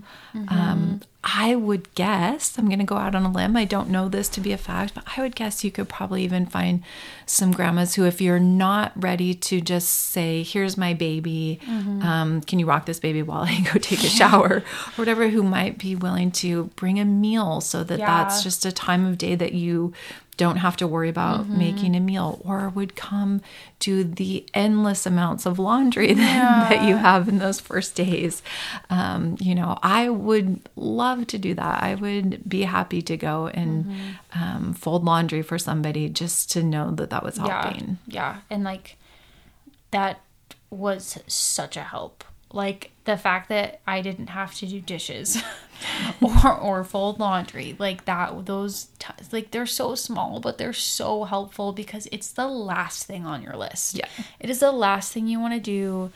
Um, 0.49 1.01
I 1.23 1.55
would 1.55 1.95
guess, 1.95 2.59
I'm 2.59 2.67
going 2.69 2.79
to 2.79 2.85
go 2.87 2.97
out 2.97 3.15
on 3.15 3.25
a 3.27 3.31
limb. 3.31 3.55
I 3.55 3.67
don't 3.67 3.91
know 3.91 4.09
this 4.09 4.27
to 4.31 4.41
be 4.41 4.53
a 4.53 4.57
fact, 4.57 4.95
but 4.95 5.05
I 5.17 5.21
would 5.21 5.37
guess 5.37 5.63
you 5.63 5.71
could 5.71 5.87
probably 5.89 6.25
even 6.25 6.47
find 6.47 6.83
some 7.27 7.53
grandmas 7.53 7.95
who, 7.97 8.07
if 8.07 8.23
you're 8.23 8.39
not 8.41 8.93
ready 8.97 9.35
to 9.35 9.61
just 9.61 9.91
say, 9.91 10.43
Here's 10.43 10.79
my 10.79 10.95
baby, 10.95 11.61
um, 12.03 12.41
can 12.41 12.59
you 12.59 12.65
rock 12.67 12.87
this 12.87 13.01
baby 13.01 13.23
while 13.23 13.43
I 13.43 13.61
go 13.73 13.79
take 13.79 14.03
a 14.03 14.09
shower, 14.09 14.49
or 14.57 14.63
whatever, 14.97 15.29
who 15.29 15.43
might 15.43 15.77
be 15.79 15.95
willing 15.95 16.31
to 16.33 16.65
bring 16.77 16.99
a 16.99 17.05
meal 17.05 17.61
so 17.61 17.85
that 17.85 17.99
that's 18.07 18.43
just 18.43 18.65
a 18.65 18.73
time 18.73 19.05
of 19.05 19.19
day 19.19 19.35
that 19.35 19.53
you 19.53 19.93
don't 20.45 20.57
have 20.67 20.77
to 20.79 20.87
worry 20.95 21.09
about 21.17 21.41
Mm-hmm. 21.41 21.59
making 21.67 21.93
a 21.97 22.01
meal 22.01 22.31
or 22.45 22.69
would 22.77 22.93
come 22.97 23.41
do 23.79 24.03
the 24.05 24.45
endless 24.55 25.07
amounts 25.07 25.45
of 25.47 25.59
laundry 25.59 26.13
that, 26.23 26.71
that 26.71 26.81
you 26.89 26.97
have 26.97 27.29
in 27.29 27.39
those 27.39 27.61
first 27.61 27.95
days. 27.95 28.43
Um, 28.99 29.37
you 29.41 29.55
know, 29.55 29.79
I 29.83 30.09
would 30.09 30.49
love 30.77 31.27
to 31.29 31.39
do 31.39 31.53
that. 31.55 31.83
I 31.83 31.95
would 31.95 32.29
be 32.49 32.63
happy 32.63 33.01
to 33.03 33.17
go 33.17 33.49
and 33.49 33.71
Mm-hmm. 33.85 34.43
um, 34.43 34.75
fold 34.75 35.05
laundry 35.05 35.43
for 35.43 35.59
somebody 35.59 36.09
just 36.09 36.51
to 36.53 36.63
know 36.63 36.91
that 36.99 37.11
that 37.11 37.23
was 37.23 37.37
helping. 37.37 37.99
Yeah, 38.07 38.15
yeah, 38.19 38.33
and 38.51 38.65
like 38.65 38.97
that 39.91 40.21
was 40.71 41.19
such 41.27 41.77
a 41.77 41.83
help. 41.83 42.25
Like 42.53 42.91
the 43.05 43.17
fact 43.17 43.49
that 43.49 43.81
I 43.87 44.01
didn't 44.03 44.27
have 44.29 44.55
to 44.57 44.67
do 44.67 44.81
dishes 44.81 45.41
or 46.21 46.53
or 46.59 46.85
fold 46.85 47.21
laundry, 47.21 47.77
like 47.79 48.05
that 48.07 48.47
those 48.47 48.89
t- 48.99 49.13
like 49.33 49.53
they're 49.53 49.67
so 49.67 49.95
small 49.95 50.41
but 50.41 50.59
they're 50.59 50.73
so 50.73 51.25
helpful 51.25 51.73
because 51.73 52.09
it's 52.11 52.33
the 52.33 52.49
last 52.49 53.07
thing 53.07 53.25
on 53.25 53.43
your 53.43 53.57
list. 53.57 53.95
Yeah. 53.97 54.07
It 54.41 54.51
is 54.51 54.61
the 54.61 54.73
last 54.73 55.13
thing 55.13 55.29
you 55.29 55.39
want 55.41 55.55
to 55.55 55.61
do. 55.61 56.11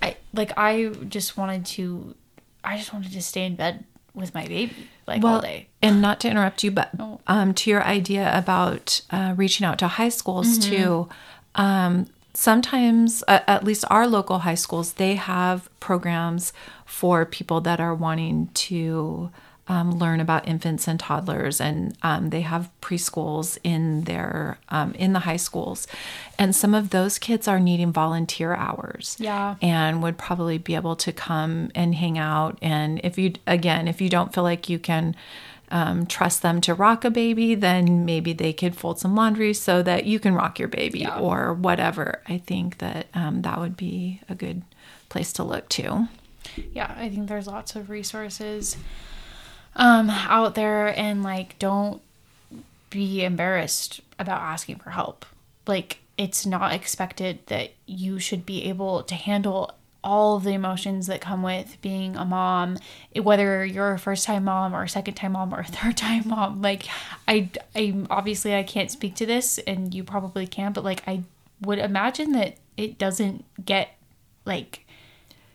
I 0.00 0.16
like 0.32 0.52
I 0.56 0.90
just 1.08 1.36
wanted 1.36 1.66
to 1.66 2.14
I 2.62 2.76
just 2.76 2.92
wanted 2.92 3.12
to 3.12 3.22
stay 3.22 3.44
in 3.44 3.56
bed 3.56 3.84
with 4.14 4.34
my 4.34 4.46
baby 4.46 4.72
like 5.06 5.22
all 5.24 5.40
day. 5.40 5.68
And 5.82 6.00
not 6.00 6.20
to 6.20 6.30
interrupt 6.30 6.62
you, 6.64 6.70
but 6.70 6.90
Oh. 6.98 7.20
um, 7.26 7.54
to 7.54 7.70
your 7.70 7.82
idea 7.84 8.30
about 8.36 9.00
uh, 9.10 9.34
reaching 9.36 9.66
out 9.66 9.78
to 9.80 9.88
high 9.88 10.08
schools 10.08 10.58
Mm-hmm. 10.58 10.74
too. 10.76 11.08
Um, 11.54 12.06
sometimes, 12.36 13.24
at 13.28 13.64
least 13.64 13.84
our 13.90 14.06
local 14.06 14.40
high 14.40 14.54
schools, 14.54 14.94
they 14.94 15.14
have 15.16 15.68
programs 15.80 16.52
for 16.84 17.24
people 17.24 17.60
that 17.62 17.80
are 17.80 17.94
wanting 17.94 18.48
to 18.54 19.30
um, 19.68 19.98
learn 19.98 20.20
about 20.20 20.46
infants 20.46 20.86
and 20.86 21.00
toddlers, 21.00 21.60
and 21.60 21.96
um, 22.02 22.30
they 22.30 22.42
have 22.42 22.70
preschools 22.80 23.58
in 23.64 24.04
their 24.04 24.58
um, 24.68 24.92
in 24.94 25.12
the 25.12 25.18
high 25.20 25.38
schools, 25.38 25.88
and 26.38 26.54
some 26.54 26.72
of 26.72 26.90
those 26.90 27.18
kids 27.18 27.48
are 27.48 27.58
needing 27.58 27.90
volunteer 27.92 28.54
hours 28.54 29.16
Yeah. 29.18 29.56
and 29.60 30.02
would 30.04 30.18
probably 30.18 30.58
be 30.58 30.76
able 30.76 30.94
to 30.96 31.10
come 31.12 31.72
and 31.74 31.96
hang 31.96 32.16
out. 32.16 32.58
And 32.62 33.00
if 33.02 33.18
you, 33.18 33.32
again, 33.46 33.88
if 33.88 34.00
you 34.00 34.08
don't 34.08 34.32
feel 34.32 34.44
like 34.44 34.68
you 34.68 34.78
can 34.78 35.16
um, 35.70 36.06
trust 36.06 36.42
them 36.42 36.60
to 36.62 36.74
rock 36.74 37.04
a 37.04 37.10
baby, 37.10 37.54
then 37.54 38.04
maybe 38.04 38.32
they 38.32 38.52
could 38.52 38.76
fold 38.76 38.98
some 39.00 39.14
laundry 39.16 39.52
so 39.54 39.82
that 39.82 40.04
you 40.06 40.18
can 40.20 40.34
rock 40.34 40.58
your 40.58 40.68
baby 40.68 41.00
Yeah. 41.00 41.18
or 41.18 41.52
whatever. 41.54 42.20
I 42.28 42.38
think 42.38 42.78
that 42.78 43.06
um, 43.14 43.42
that 43.42 43.58
would 43.58 43.76
be 43.76 44.20
a 44.28 44.34
good 44.34 44.62
place 45.08 45.32
to 45.34 45.42
look 45.44 45.68
to. 45.70 46.08
yeah 46.72 46.94
i 46.96 47.08
think 47.08 47.28
there's 47.28 47.46
lots 47.48 47.74
of 47.76 47.90
resources 47.90 48.76
um 49.74 50.08
out 50.10 50.54
there 50.54 50.96
and 50.98 51.22
like 51.22 51.58
don't 51.58 52.00
be 52.90 53.24
embarrassed 53.24 54.00
about 54.18 54.40
asking 54.40 54.76
for 54.76 54.90
help 54.90 55.26
like 55.66 55.98
it's 56.16 56.46
not 56.46 56.72
expected 56.72 57.38
that 57.46 57.70
you 57.86 58.18
should 58.18 58.46
be 58.46 58.64
able 58.64 59.02
to 59.02 59.14
handle 59.14 59.72
all 60.06 60.36
of 60.36 60.44
the 60.44 60.52
emotions 60.52 61.08
that 61.08 61.20
come 61.20 61.42
with 61.42 61.76
being 61.82 62.16
a 62.16 62.24
mom 62.24 62.78
whether 63.20 63.64
you're 63.64 63.92
a 63.92 63.98
first 63.98 64.24
time 64.24 64.44
mom 64.44 64.72
or 64.72 64.84
a 64.84 64.88
second 64.88 65.14
time 65.14 65.32
mom 65.32 65.52
or 65.52 65.58
a 65.58 65.64
third 65.66 65.96
time 65.96 66.22
mom 66.28 66.62
like 66.62 66.84
i 67.26 67.50
i 67.74 67.92
obviously 68.08 68.54
i 68.54 68.62
can't 68.62 68.90
speak 68.90 69.16
to 69.16 69.26
this 69.26 69.58
and 69.66 69.92
you 69.92 70.04
probably 70.04 70.46
can 70.46 70.72
but 70.72 70.84
like 70.84 71.02
i 71.08 71.22
would 71.60 71.80
imagine 71.80 72.32
that 72.32 72.56
it 72.76 72.98
doesn't 72.98 73.44
get 73.64 73.98
like 74.44 74.85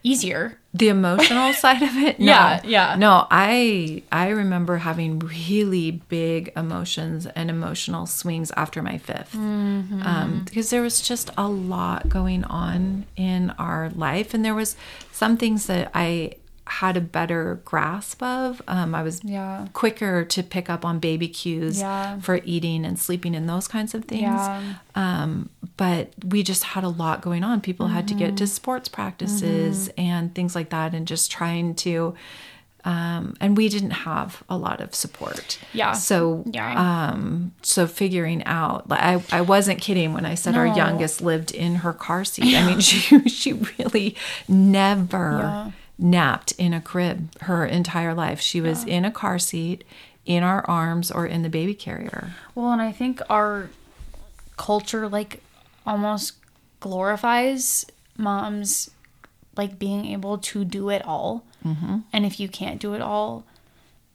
easier 0.03 0.57
The 0.73 0.87
emotional 0.89 1.53
side 1.63 1.81
of 1.83 1.95
it, 1.97 2.19
no. 2.19 2.25
Yeah, 2.25 2.61
yeah. 2.63 2.95
No, 2.95 3.27
I 3.29 4.03
I 4.11 4.29
remember 4.29 4.77
having 4.77 5.19
really 5.19 5.91
big 5.91 6.51
emotions 6.55 7.27
and 7.27 7.49
emotional 7.49 8.05
swings 8.07 8.51
after 8.55 8.81
my 8.81 8.97
5th 8.97 9.31
Mm-hmm. 9.35 10.01
um, 10.03 10.41
because 10.45 10.69
there 10.69 10.81
was 10.81 11.01
just 11.01 11.29
a 11.37 11.47
lot 11.47 12.07
going 12.09 12.43
on 12.45 13.05
in 13.15 13.51
our 13.59 13.89
life, 13.95 14.33
and 14.33 14.43
there 14.45 14.55
was 14.55 14.75
some 15.11 15.37
things 15.37 15.65
that 15.67 15.91
I 15.93 16.33
had 16.79 16.95
a 16.95 17.01
better 17.01 17.61
grasp 17.65 18.23
of. 18.23 18.61
Um, 18.67 18.95
I 18.95 19.03
was 19.03 19.21
Yeah. 19.23 19.67
quicker 19.73 20.23
to 20.25 20.41
pick 20.41 20.69
up 20.69 20.85
on 20.85 20.99
baby 20.99 21.27
cues 21.27 21.79
Yeah. 21.79 22.19
for 22.19 22.39
eating 22.45 22.85
and 22.85 22.97
sleeping 22.97 23.35
and 23.35 23.47
those 23.49 23.67
kinds 23.67 23.93
of 23.93 24.05
things. 24.05 24.21
Yeah. 24.21 24.73
Um, 24.95 25.49
but 25.77 26.13
we 26.25 26.43
just 26.43 26.63
had 26.63 26.83
a 26.83 26.89
lot 26.89 27.21
going 27.21 27.43
on. 27.43 27.59
People 27.61 27.87
had 27.87 28.07
to 28.07 28.13
Mm-hmm. 28.13 28.25
get 28.27 28.37
to 28.37 28.47
sports 28.47 28.87
practices 28.87 29.89
and 29.97 30.33
things 30.33 30.55
like 30.55 30.69
that, 30.69 30.93
and 30.93 31.05
just 31.07 31.29
trying 31.31 31.75
to. 31.75 32.15
Um, 32.83 33.35
and 33.39 33.55
we 33.55 33.69
didn't 33.69 33.91
have 33.91 34.41
a 34.49 34.57
lot 34.57 34.81
of 34.81 34.95
support. 34.95 35.59
Yeah. 35.71 35.91
So 35.91 36.43
Yeah. 36.47 36.73
um, 37.11 37.51
so 37.61 37.85
figuring 37.85 38.43
out, 38.45 38.89
like 38.89 38.99
I, 39.01 39.23
I 39.31 39.41
wasn't 39.41 39.79
kidding 39.81 40.13
when 40.15 40.25
I 40.25 40.33
said 40.33 40.55
our 40.55 40.65
youngest 40.65 41.21
lived 41.21 41.51
in 41.51 41.75
her 41.75 41.93
car 41.93 42.23
seat. 42.25 42.55
I 42.55 42.65
mean, 42.65 42.79
she 42.89 42.99
she 43.29 43.53
really 43.77 44.15
never 44.47 45.39
Yeah. 45.43 45.71
Napped 45.97 46.51
in 46.53 46.73
a 46.73 46.81
crib 46.81 47.29
her 47.41 47.65
entire 47.65 48.13
life. 48.13 48.41
She 48.41 48.61
was 48.61 48.83
in 48.83 49.05
a 49.05 49.11
car 49.11 49.39
seat, 49.39 49.83
in 50.25 50.43
our 50.43 50.67
arms, 50.69 51.11
or 51.11 51.25
in 51.25 51.43
the 51.43 51.49
baby 51.49 51.73
carrier. 51.73 52.33
Well, 52.55 52.71
and 52.71 52.81
I 52.81 52.91
think 52.91 53.21
our 53.29 53.69
culture 54.57 55.07
like 55.07 55.41
almost 55.85 56.33
glorifies 56.79 57.85
moms 58.17 58.91
like 59.57 59.79
being 59.79 60.05
able 60.05 60.37
to 60.37 60.63
do 60.65 60.89
it 60.89 61.05
all. 61.05 61.43
Mm-hmm. 61.65 61.99
And 62.13 62.25
if 62.25 62.39
you 62.39 62.47
can't 62.47 62.79
do 62.79 62.93
it 62.93 63.01
all, 63.01 63.45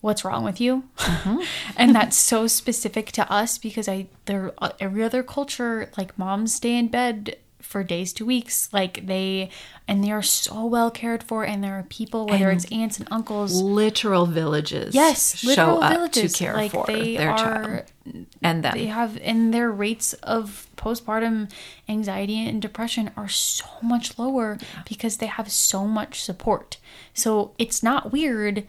what's 0.01 0.25
wrong 0.25 0.45
with 0.45 0.61
you? 0.61 0.85
and 1.77 1.95
that's 1.95 2.17
so 2.17 2.47
specific 2.47 3.13
to 3.13 3.31
us 3.31 3.59
because 3.59 3.89
I 3.89 4.07
there 4.27 4.53
every 4.81 5.03
other 5.03 5.23
culture 5.23 5.91
like 5.97 6.19
moms 6.19 6.55
stay 6.55 6.77
in 6.77 6.89
bed 6.89 7.37
for 7.67 7.83
days 7.85 8.13
to 8.15 8.25
weeks 8.25 8.69
like 8.73 9.07
they 9.07 9.51
and 9.89 10.03
they 10.03 10.11
are 10.11 10.23
so 10.23 10.65
well 10.65 10.91
cared 10.91 11.23
for 11.23 11.45
and 11.45 11.63
there 11.63 11.75
are 11.75 11.83
people 11.85 12.27
whether 12.27 12.49
And 12.49 12.57
it's 12.57 12.71
aunts 12.73 12.99
and 12.99 13.09
uncles 13.11 13.61
Literal 13.61 14.27
villages, 14.27 14.95
yes 14.95 15.37
show 15.39 15.49
literal 15.49 15.83
up 15.83 15.93
villages 15.93 16.33
to 16.33 16.39
care 16.39 16.55
like 16.55 16.71
for 16.71 16.87
their 16.87 17.31
are 17.31 17.37
child 17.37 18.27
and 18.43 18.63
them. 18.65 18.73
they 18.75 18.87
have 18.87 19.19
and 19.23 19.53
their 19.53 19.71
rates 19.71 20.13
of 20.23 20.69
postpartum 20.77 21.51
anxiety 21.89 22.47
and 22.47 22.63
depression 22.63 23.11
are 23.17 23.29
so 23.29 23.67
much 23.83 24.19
lower 24.19 24.59
because 24.89 25.17
they 25.19 25.27
have 25.27 25.51
so 25.51 25.87
much 25.87 26.23
support. 26.23 26.79
So 27.15 27.53
it's 27.59 27.83
not 27.83 28.13
weird 28.13 28.67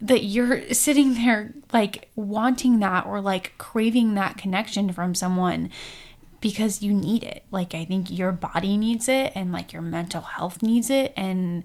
that 0.00 0.24
you're 0.24 0.72
sitting 0.72 1.14
there 1.14 1.52
like 1.72 2.08
wanting 2.16 2.78
that 2.80 3.06
or 3.06 3.20
like 3.20 3.52
craving 3.58 4.14
that 4.14 4.36
connection 4.36 4.92
from 4.92 5.14
someone 5.14 5.70
because 6.42 6.82
you 6.82 6.92
need 6.92 7.22
it 7.22 7.42
like 7.50 7.74
i 7.74 7.84
think 7.86 8.10
your 8.10 8.32
body 8.32 8.76
needs 8.76 9.08
it 9.08 9.32
and 9.34 9.50
like 9.52 9.72
your 9.72 9.80
mental 9.80 10.20
health 10.20 10.62
needs 10.62 10.90
it 10.90 11.14
and 11.16 11.64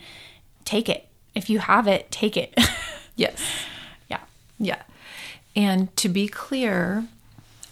take 0.63 0.87
it 0.87 1.09
if 1.35 1.49
you 1.49 1.59
have 1.59 1.87
it 1.87 2.09
take 2.11 2.37
it 2.37 2.53
yes. 3.17 3.41
yeah 4.07 4.19
Yeah. 4.59 4.81
And 5.55 5.95
to 5.97 6.09
be 6.09 6.27
clear, 6.27 7.05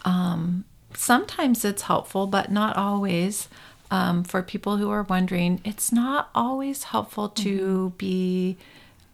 um, 0.03 0.65
sometimes 0.93 1.63
it's 1.63 1.83
helpful, 1.83 2.27
but 2.27 2.51
not 2.51 2.77
always. 2.77 3.47
Um, 3.91 4.23
for 4.23 4.41
people 4.41 4.77
who 4.77 4.89
are 4.89 5.03
wondering, 5.03 5.61
it's 5.63 5.91
not 5.91 6.29
always 6.33 6.85
helpful 6.85 7.29
to 7.29 7.93
be 7.97 8.57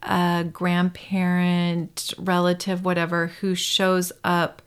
a 0.01 0.45
grandparent, 0.51 2.13
relative, 2.17 2.83
whatever, 2.85 3.27
who 3.27 3.53
shows 3.53 4.13
up 4.23 4.61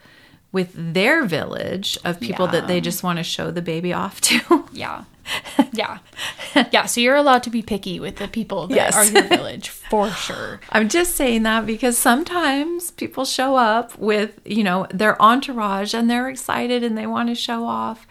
with 0.55 0.73
their 0.95 1.25
village 1.27 1.99
of 2.05 2.19
people 2.21 2.47
that 2.47 2.67
they 2.69 2.81
just 2.81 3.03
want 3.03 3.19
to 3.19 3.23
show 3.23 3.51
the 3.51 3.61
baby 3.61 3.93
off 3.93 4.21
to. 4.23 4.65
Yeah. 4.73 5.05
Yeah. 5.73 5.99
Yeah. 6.71 6.85
So 6.85 7.01
you're 7.01 7.17
allowed 7.17 7.43
to 7.45 7.51
be 7.51 7.63
picky 7.63 7.99
with 7.99 8.17
the 8.17 8.29
people 8.29 8.67
that 8.67 8.75
Yes. 8.75 8.95
are 8.97 9.05
your 9.11 9.23
village 9.29 9.69
for 9.71 10.11
sure. 10.11 10.61
I'm 10.71 10.89
just 10.91 11.17
saying 11.17 11.45
that 11.45 11.65
because 11.65 11.97
sometimes 11.97 12.91
people 12.91 13.25
show 13.25 13.57
up 13.57 13.99
with, 13.99 14.39
you 14.45 14.63
know, 14.63 14.87
their 14.91 15.21
entourage 15.23 15.95
and 15.95 16.11
they're 16.11 16.29
excited 16.29 16.83
and 16.85 16.97
they 16.99 17.07
want 17.07 17.31
to 17.31 17.35
show 17.35 17.65
off 17.65 18.07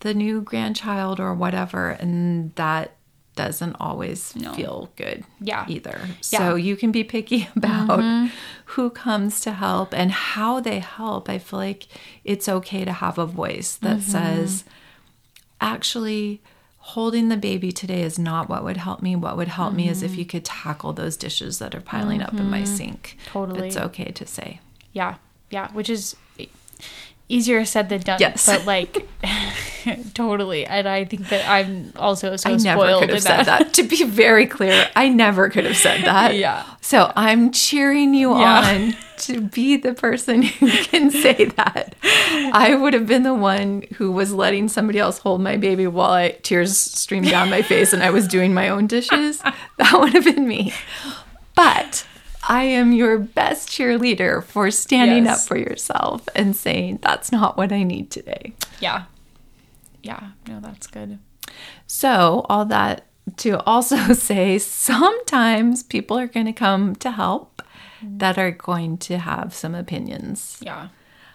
the 0.00 0.12
new 0.12 0.42
grandchild 0.42 1.18
or 1.20 1.32
whatever. 1.34 1.88
And 1.90 2.54
that 2.56 2.92
doesn't 3.38 3.76
always 3.78 4.34
No. 4.34 4.52
feel 4.52 4.90
good 4.96 5.24
Yeah. 5.40 5.64
either. 5.68 6.00
Yeah. 6.32 6.38
So 6.38 6.54
you 6.56 6.74
can 6.76 6.90
be 6.90 7.04
picky 7.04 7.48
about 7.56 8.00
mm-hmm. 8.00 8.26
who 8.72 8.90
comes 8.90 9.40
to 9.42 9.52
help 9.52 9.94
and 9.94 10.10
how 10.10 10.58
they 10.58 10.80
help. 10.80 11.30
I 11.30 11.38
feel 11.38 11.60
like 11.60 11.86
it's 12.24 12.48
okay 12.48 12.84
to 12.84 12.92
have 12.92 13.16
a 13.16 13.26
voice 13.26 13.76
that 13.76 13.98
mm-hmm. 13.98 14.10
says, 14.10 14.64
actually, 15.60 16.42
holding 16.78 17.28
the 17.28 17.36
baby 17.36 17.70
today 17.70 18.02
is 18.02 18.18
not 18.18 18.48
what 18.48 18.64
would 18.64 18.78
help 18.78 19.02
me. 19.02 19.14
What 19.14 19.36
would 19.36 19.48
help 19.48 19.72
me 19.72 19.88
is 19.88 20.02
if 20.02 20.10
mm-hmm. 20.10 20.18
you 20.18 20.26
could 20.26 20.44
tackle 20.44 20.92
those 20.92 21.16
dishes 21.16 21.60
that 21.60 21.76
are 21.76 21.80
piling 21.80 22.20
up 22.20 22.34
in 22.34 22.50
my 22.50 22.64
sink. 22.64 23.16
Totally. 23.26 23.68
It's 23.68 23.76
okay 23.76 24.10
to 24.10 24.26
say. 24.26 24.60
Yeah. 24.92 25.14
Yeah. 25.50 25.70
Which 25.72 25.88
is 25.88 26.16
easier 27.28 27.64
said 27.64 27.88
than 27.88 28.00
done. 28.00 28.18
Yes. 28.20 28.46
But 28.46 28.64
like, 28.66 29.08
totally. 30.14 30.64
And 30.66 30.88
I 30.88 31.04
think 31.04 31.28
that 31.28 31.48
I'm 31.48 31.92
also 31.96 32.36
so 32.36 32.50
I 32.50 32.56
never 32.56 32.80
spoiled 32.80 33.00
could 33.02 33.10
have 33.10 33.22
said 33.22 33.42
that. 33.44 33.74
To 33.74 33.82
be 33.82 34.04
very 34.04 34.46
clear, 34.46 34.88
I 34.96 35.08
never 35.08 35.48
could 35.48 35.64
have 35.64 35.76
said 35.76 36.04
that. 36.04 36.36
Yeah. 36.36 36.64
So 36.80 37.12
I'm 37.16 37.52
cheering 37.52 38.14
you 38.14 38.30
Yeah. 38.38 38.62
on 38.74 38.96
to 39.18 39.40
be 39.40 39.76
the 39.76 39.94
person 39.94 40.42
who 40.42 40.68
can 40.70 41.10
say 41.24 41.46
that. 41.56 41.94
I 42.02 42.74
would 42.74 42.94
have 42.94 43.06
been 43.06 43.24
the 43.24 43.34
one 43.34 43.84
who 43.96 44.12
was 44.12 44.32
letting 44.32 44.68
somebody 44.68 44.98
else 44.98 45.18
hold 45.18 45.40
my 45.40 45.56
baby 45.56 45.86
while 45.86 46.12
I 46.12 46.30
tears 46.42 46.76
streamed 46.76 47.28
down 47.28 47.50
my 47.50 47.62
face 47.62 47.92
and 47.92 48.02
I 48.02 48.10
was 48.10 48.28
doing 48.28 48.54
my 48.54 48.68
own 48.68 48.86
dishes. 48.86 49.42
That 49.78 49.92
would 50.00 50.12
have 50.12 50.24
been 50.24 50.48
me. 50.48 50.72
But 51.54 52.04
I 52.48 52.64
am 52.64 52.92
your 52.92 53.18
best 53.18 53.68
cheerleader 53.68 54.42
for 54.42 54.70
standing 54.70 55.26
Yes. 55.26 55.42
up 55.42 55.48
for 55.48 55.56
yourself 55.58 56.26
and 56.34 56.56
saying 56.56 57.00
that's 57.02 57.30
not 57.30 57.56
what 57.56 57.70
I 57.72 57.82
need 57.82 58.10
today. 58.10 58.54
Yeah. 58.80 59.04
Yeah. 60.02 60.30
No, 60.48 60.58
that's 60.60 60.86
good. 60.86 61.18
So, 61.86 62.46
all 62.48 62.64
that 62.66 63.04
to 63.38 63.62
also 63.64 63.96
say, 64.14 64.58
sometimes 64.58 65.82
people 65.82 66.18
are 66.18 66.26
going 66.26 66.46
to 66.46 66.52
come 66.52 66.96
to 66.96 67.10
help 67.10 67.62
that 68.02 68.38
are 68.38 68.50
going 68.52 68.96
to 68.98 69.18
have 69.18 69.52
some 69.54 69.74
opinions. 69.74 70.58
Yeah. 70.62 70.88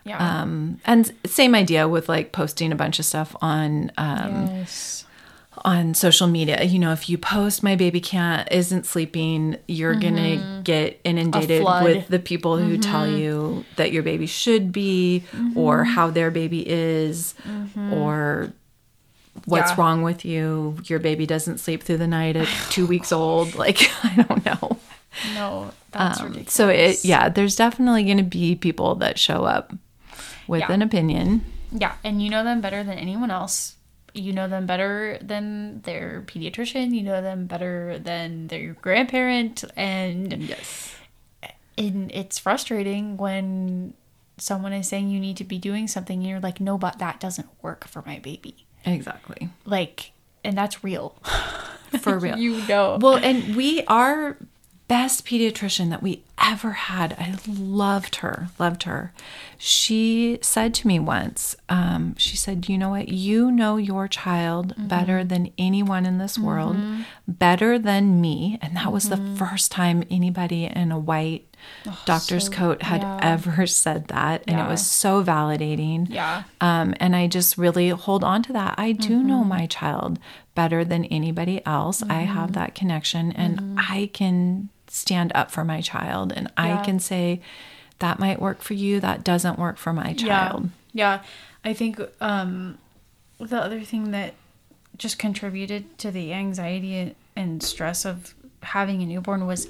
Yeah. 0.06 0.18
Um, 0.42 0.82
and 0.86 1.14
same 1.26 1.56
idea 1.56 1.88
with 1.88 2.10
like 2.10 2.32
posting 2.32 2.72
a 2.72 2.76
bunch 2.76 3.00
of 3.00 3.06
stuff 3.06 3.36
on 3.42 3.92
um, 3.98 4.48
yes. 4.48 5.06
On 5.66 5.94
social 5.94 6.28
media. 6.28 6.64
You 6.64 6.80
know, 6.80 6.92
if 6.92 7.10
you 7.10 7.18
post 7.18 7.64
my 7.64 7.76
baby 7.76 8.02
can't 8.02 8.48
isn't 8.52 8.86
sleeping, 8.86 9.58
you're 9.68 9.96
gonna 9.96 10.38
mm-hmm. 10.38 10.62
get 10.64 11.00
inundated 11.04 11.64
with 11.64 12.08
the 12.08 12.20
people 12.20 12.58
who 12.58 12.78
tell 12.78 13.06
mm-hmm. 13.06 13.18
you 13.18 13.66
that 13.78 13.92
your 13.92 14.04
baby 14.04 14.26
should 14.26 14.72
be 14.72 15.24
or 15.56 15.80
mm-hmm. 15.80 15.94
how 15.94 16.10
their 16.10 16.32
baby 16.32 16.68
is 16.68 17.34
or 17.92 18.52
what's 19.46 19.72
Yeah. 19.72 19.76
wrong 19.78 20.02
with 20.02 20.26
you. 20.26 20.78
Your 20.86 21.00
baby 21.00 21.26
doesn't 21.26 21.60
sleep 21.60 21.84
through 21.84 21.98
the 21.98 22.08
night 22.08 22.36
at 22.36 22.48
oh 22.50 22.68
two 22.70 22.86
weeks 22.86 23.12
old. 23.12 23.56
Like 23.56 23.90
I 24.04 24.26
don't 24.28 24.46
know. 24.46 24.78
No, 25.36 25.72
that's 25.92 26.20
Um, 26.20 26.28
ridiculous. 26.28 26.54
so 26.54 26.70
it 26.70 27.06
yeah, 27.06 27.30
there's 27.30 27.56
definitely 27.56 28.04
gonna 28.04 28.24
be 28.24 28.56
people 28.56 28.96
that 28.96 29.18
show 29.18 29.46
up 29.46 29.74
with 30.48 30.62
Yeah. 30.62 30.72
an 30.72 30.82
opinion. 30.82 31.46
Yeah, 31.72 31.94
and 32.04 32.22
you 32.22 32.30
know 32.30 32.44
them 32.44 32.62
better 32.62 32.84
than 32.84 32.98
anyone 32.98 33.32
else. 33.32 33.76
You 34.14 34.32
know 34.34 34.48
them 34.48 34.66
better 34.68 35.18
than 35.22 35.82
their 35.82 36.24
pediatrician. 36.28 36.94
You 36.94 37.02
know 37.04 37.22
them 37.22 37.48
better 37.48 37.98
than 38.00 38.48
their 38.48 38.74
grandparent, 38.74 39.64
and 39.76 40.32
Yes. 40.44 40.94
and 41.78 42.12
it's 42.14 42.38
frustrating 42.40 43.18
when 43.18 43.94
someone 44.38 44.74
is 44.74 44.88
saying 44.88 45.10
you 45.10 45.20
need 45.20 45.38
to 45.38 45.44
be 45.44 45.58
doing 45.58 45.88
something, 45.88 46.20
and 46.20 46.28
you're 46.28 46.40
like, 46.40 46.60
no, 46.60 46.78
but 46.78 47.00
that 47.00 47.20
doesn't 47.20 47.48
work 47.62 47.88
for 47.88 48.04
my 48.06 48.20
baby. 48.20 48.66
Exactly. 48.86 49.50
Like, 49.66 50.12
and 50.44 50.58
that's 50.58 50.84
real. 50.84 51.16
For 52.00 52.20
real. 52.20 52.38
you 52.38 52.62
know. 52.68 52.98
Well, 53.02 53.16
and 53.18 53.56
we 53.56 53.84
our 53.86 54.38
best 54.88 55.26
pediatrician 55.26 55.90
that 55.90 56.04
we 56.04 56.24
ever 56.38 56.72
had. 56.72 57.14
I 57.14 57.38
loved 57.48 58.18
her, 58.18 58.50
loved 58.60 58.84
her. 58.84 59.14
She 59.58 60.40
said 60.42 60.74
to 60.76 60.88
me 60.88 61.00
once, 61.00 61.56
um, 61.70 62.16
she 62.18 62.36
said, 62.36 62.68
"You 62.68 62.78
know 62.78 62.90
what? 62.90 63.10
You 63.10 63.52
know 63.52 63.78
your 63.78 64.08
child 64.08 64.70
mm-hmm. 64.76 64.88
better 64.88 65.24
than 65.24 65.52
anyone 65.58 66.06
in 66.06 66.18
this 66.18 66.38
world, 66.38 66.76
mm-hmm. 66.76 67.02
better 67.28 67.80
than 67.80 68.20
me." 68.20 68.60
And 68.62 68.76
that 68.76 68.92
was 68.92 69.10
the 69.10 69.16
mm-hmm. 69.16 69.36
first 69.36 69.72
time 69.72 70.04
anybody 70.10 70.66
in 70.66 70.92
a 70.92 71.00
white 71.00 71.53
doctor's 72.06 72.46
so- 72.46 72.52
coat 72.52 72.82
had 72.84 73.02
yeah. 73.02 73.20
ever 73.22 73.66
said 73.84 74.08
that, 74.10 74.44
and 74.48 74.60
it 74.60 74.68
was 74.68 74.86
so 74.86 75.24
validating. 75.24 76.08
Yeah. 76.10 76.44
Um, 76.62 76.94
and 77.00 77.16
I 77.16 77.28
just 77.28 77.58
really 77.58 77.90
hold 77.90 78.24
on 78.24 78.44
to 78.44 78.54
that. 78.54 78.76
I 78.78 78.92
do 78.94 79.18
Mm-hmm. 79.18 79.28
know 79.28 79.44
my 79.44 79.66
child 79.68 80.20
better 80.56 80.84
than 80.86 81.06
anybody 81.06 81.66
else. 81.66 82.02
I 82.04 82.06
Mm-hmm. 82.24 82.34
have 82.34 82.54
that 82.54 82.76
connection 82.76 83.32
and 83.32 83.80
I 83.80 84.10
can 84.14 84.70
stand 84.88 85.32
up 85.34 85.50
for 85.52 85.64
my 85.64 85.82
child 85.82 86.32
and 86.36 86.52
Yeah. 86.58 86.80
I 86.80 86.84
can 86.86 87.00
say, 87.00 87.42
that 88.00 88.20
might 88.20 88.40
work 88.42 88.62
for 88.62 88.74
you, 88.74 89.00
that 89.00 89.24
doesn't 89.24 89.58
work 89.58 89.78
for 89.78 89.94
my 89.94 90.14
child. 90.14 90.70
Yeah. 90.92 91.20
Yeah. 91.20 91.24
I 91.66 91.74
think 91.74 92.00
um 92.22 92.78
the 93.40 93.58
other 93.58 93.82
thing 93.82 94.12
that 94.12 94.34
just 94.98 95.18
contributed 95.18 95.98
to 95.98 96.12
the 96.12 96.34
anxiety 96.34 97.16
and 97.36 97.64
stress 97.64 98.06
of 98.06 98.36
having 98.62 99.02
a 99.02 99.06
newborn 99.08 99.48
was 99.48 99.68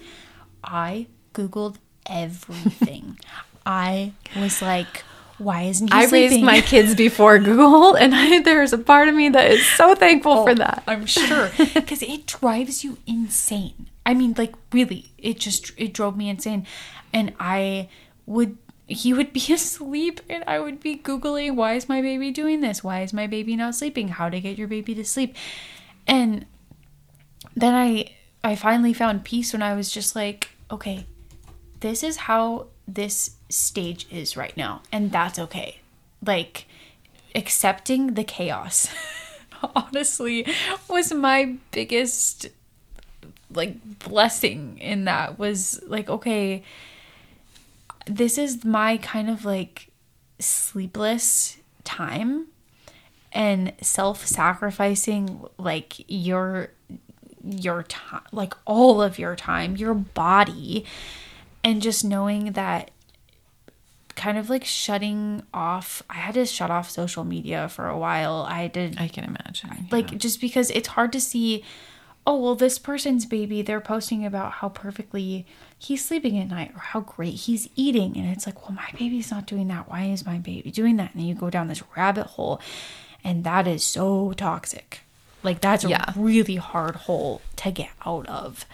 I 0.63 1.07
Googled 1.33 1.77
everything. 2.05 3.19
I 3.65 4.13
was 4.35 4.61
like, 4.61 5.03
why 5.37 5.63
isn't 5.63 5.87
he 5.87 5.93
I 5.93 6.05
sleeping? 6.05 6.31
raised 6.31 6.43
my 6.43 6.61
kids 6.61 6.95
before 6.95 7.39
Google, 7.39 7.95
and 8.01 8.13
I, 8.13 8.41
there's 8.41 8.73
a 8.73 8.77
part 8.77 9.07
of 9.07 9.15
me 9.15 9.29
that 9.29 9.51
is 9.51 9.65
so 9.65 9.95
thankful 9.95 10.43
for 10.43 10.51
oh, 10.51 10.55
that. 10.55 10.83
I'm 10.87 11.05
sure 11.05 11.49
because 11.73 12.01
it 12.01 12.25
drives 12.25 12.83
you 12.83 12.97
insane. 13.07 13.89
I 14.05 14.13
mean, 14.13 14.35
like 14.37 14.53
really, 14.71 15.11
it 15.17 15.39
just 15.39 15.71
it 15.77 15.93
drove 15.93 16.17
me 16.17 16.29
insane, 16.29 16.67
and 17.13 17.33
I 17.39 17.89
would 18.25 18.57
he 18.87 19.13
would 19.13 19.33
be 19.33 19.45
asleep 19.53 20.19
and 20.29 20.43
I 20.45 20.59
would 20.59 20.79
be 20.79 20.97
googling 20.97 21.55
why 21.55 21.73
is 21.73 21.89
my 21.89 22.01
baby 22.01 22.31
doing 22.31 22.61
this? 22.61 22.83
Why 22.83 23.01
is 23.01 23.13
my 23.13 23.27
baby 23.27 23.55
not 23.55 23.75
sleeping? 23.75 24.09
How 24.09 24.29
to 24.29 24.39
get 24.39 24.57
your 24.57 24.67
baby 24.67 24.93
to 24.95 25.05
sleep, 25.05 25.35
and 26.07 26.45
then 27.55 27.73
I 27.73 28.11
I 28.43 28.55
finally 28.55 28.93
found 28.93 29.23
peace 29.23 29.53
when 29.53 29.61
I 29.61 29.73
was 29.73 29.91
just 29.91 30.15
like, 30.15 30.49
okay, 30.69 31.05
this 31.83 32.01
is 32.01 32.15
how 32.15 32.67
this 32.87 33.31
stage 33.49 34.07
is 34.09 34.37
right 34.37 34.55
now, 34.55 34.81
and 34.89 35.11
that's 35.11 35.37
okay. 35.37 35.81
Like 36.25 36.65
accepting 37.35 38.13
the 38.13 38.23
chaos. 38.23 38.87
honestly 39.75 40.45
was 40.89 41.13
my 41.13 41.55
biggest 41.71 42.47
like 43.53 43.77
blessing 43.99 44.77
in 44.79 45.05
that 45.05 45.39
was 45.39 45.81
like 45.87 46.09
okay 46.09 46.61
this 48.07 48.37
is 48.37 48.65
my 48.65 48.97
kind 48.97 49.29
of 49.29 49.45
like 49.45 49.87
sleepless 50.39 51.55
time 51.85 52.47
and 53.31 53.71
self-sacrificing 53.81 55.45
like 55.57 56.03
your 56.09 56.69
your 57.41 57.83
time 57.83 58.21
like 58.33 58.53
all 58.65 59.01
of 59.01 59.17
your 59.17 59.33
time 59.33 59.77
your 59.77 59.93
body 59.93 60.85
and 61.63 61.81
just 61.81 62.03
knowing 62.03 62.53
that 62.53 62.91
kind 64.15 64.37
of 64.37 64.49
like 64.49 64.63
shutting 64.63 65.41
off 65.53 66.03
i 66.09 66.13
had 66.15 66.35
to 66.35 66.45
shut 66.45 66.69
off 66.69 66.89
social 66.89 67.23
media 67.23 67.67
for 67.67 67.87
a 67.87 67.97
while. 67.97 68.45
I 68.47 68.67
did 68.67 68.97
I 68.99 69.07
can 69.07 69.23
imagine. 69.23 69.87
like 69.91 70.17
just 70.17 70.39
because 70.39 70.69
it's 70.71 70.89
hard 70.89 71.11
to 71.13 71.19
see 71.19 71.63
oh 72.25 72.39
well 72.39 72.55
this 72.55 72.77
person's 72.79 73.25
baby 73.25 73.61
they're 73.61 73.81
posting 73.81 74.25
about 74.25 74.53
how 74.53 74.69
perfectly 74.69 75.45
he's 75.77 76.05
sleeping 76.05 76.37
at 76.37 76.47
night 76.47 76.71
or 76.75 76.79
how 76.79 76.99
great 77.01 77.33
he's 77.33 77.67
eating. 77.75 78.15
And 78.15 78.29
it's 78.29 78.45
like 78.45 78.61
well 78.61 78.73
my 78.75 78.89
baby's 78.97 79.31
not 79.31 79.47
doing 79.47 79.67
that. 79.69 79.89
Why 79.89 80.03
is 80.05 80.25
my 80.25 80.37
baby 80.37 80.69
doing 80.71 80.97
that? 80.97 81.11
And 81.13 81.21
then 81.21 81.27
you 81.27 81.35
go 81.35 81.49
down 81.49 81.67
this 81.67 81.83
rabbit 81.97 82.27
hole 82.27 82.61
and 83.23 83.43
that 83.43 83.67
is 83.67 83.83
so 83.83 84.33
toxic. 84.33 85.01
Like 85.41 85.59
that's 85.59 85.83
a 85.83 86.13
really 86.15 86.57
hard 86.57 86.95
hole 86.95 87.41
to 87.57 87.71
get 87.71 87.89
out 88.05 88.27
of. 88.29 88.65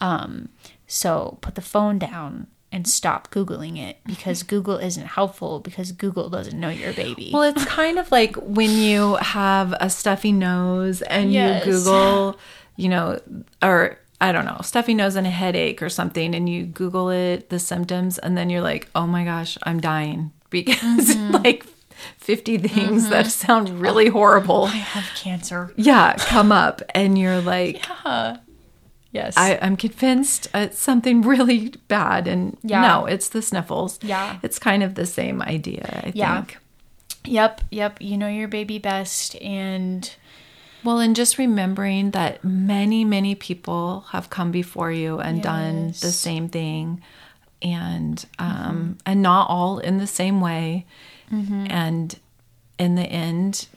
Um 0.00 0.48
so 0.90 1.38
put 1.40 1.54
the 1.54 1.60
phone 1.62 1.98
down 1.98 2.46
and 2.72 2.86
stop 2.86 3.30
googling 3.30 3.78
it 3.78 3.98
because 4.06 4.42
google 4.54 4.76
isn't 4.76 5.06
helpful 5.06 5.60
because 5.60 5.92
google 5.92 6.28
doesn't 6.28 6.58
know 6.58 6.68
your 6.68 6.92
baby. 6.92 7.30
Well, 7.32 7.42
it's 7.42 7.64
kind 7.80 7.98
of 7.98 8.10
like 8.10 8.36
when 8.36 8.70
you 8.70 9.16
have 9.16 9.74
a 9.80 9.90
stuffy 9.90 10.32
nose 10.32 11.02
and 11.02 11.32
Yes. 11.32 11.66
you 11.66 11.72
Google, 11.72 12.38
you 12.76 12.88
know, 12.88 13.18
or 13.62 13.98
I 14.20 14.32
don't 14.32 14.44
know, 14.44 14.58
stuffy 14.62 14.92
nose 14.92 15.16
and 15.16 15.26
a 15.26 15.30
headache 15.30 15.82
or 15.82 15.88
something, 15.88 16.34
and 16.34 16.48
you 16.48 16.64
Google 16.64 17.08
it, 17.08 17.48
the 17.48 17.58
symptoms, 17.58 18.18
and 18.18 18.36
then 18.36 18.50
you're 18.50 18.60
like, 18.60 18.88
oh 18.94 19.06
my 19.06 19.24
gosh, 19.24 19.56
I'm 19.62 19.80
dying. 19.80 20.32
Because 20.50 20.76
mm-hmm. 21.16 21.42
like 21.42 21.64
50 22.18 22.58
things 22.58 23.08
that 23.08 23.26
mm-hmm. 23.26 23.30
sound 23.30 23.80
really 23.80 24.08
horrible. 24.08 24.64
i 24.64 24.76
have 24.76 25.04
cancer. 25.16 25.72
Yeah, 25.76 26.16
come 26.18 26.52
up, 26.52 26.82
and 26.94 27.18
you're 27.18 27.40
like, 27.40 27.82
yes 29.12 29.34
I, 29.36 29.58
I'm 29.60 29.76
convinced 29.76 30.48
it's 30.54 30.78
something 30.78 31.22
really 31.22 31.74
bad. 31.88 32.28
And 32.28 32.56
Yeah. 32.62 32.82
no, 32.82 33.06
it's 33.06 33.28
the 33.28 33.42
sniffles. 33.42 33.98
Yeah. 34.02 34.38
It's 34.42 34.58
kind 34.58 34.82
of 34.82 34.94
the 34.94 35.06
same 35.06 35.42
idea, 35.42 36.02
I 36.06 36.12
Yeah. 36.14 36.36
think. 36.42 36.58
Yep, 37.24 37.60
yep. 37.70 37.98
You 38.00 38.16
know 38.16 38.28
your 38.28 38.48
baby 38.48 38.78
best, 38.78 39.36
and 39.42 40.10
Well, 40.82 40.98
and 40.98 41.14
just 41.14 41.36
remembering 41.36 42.12
that 42.12 42.42
many, 42.42 43.04
many 43.04 43.34
people 43.34 44.06
have 44.12 44.30
come 44.30 44.50
before 44.50 44.90
you 44.90 45.18
and 45.18 45.42
done 45.42 45.88
the 45.88 46.10
same 46.10 46.48
thing, 46.48 47.02
and 47.60 48.24
um, 48.38 48.48
mm-hmm. 48.48 48.92
and 49.04 49.20
not 49.20 49.50
all 49.50 49.78
in 49.78 49.98
the 49.98 50.06
same 50.06 50.40
way, 50.40 50.86
mm-hmm. 51.30 51.66
and 51.68 52.18
in 52.78 52.94
the 52.94 53.04
end, 53.04 53.68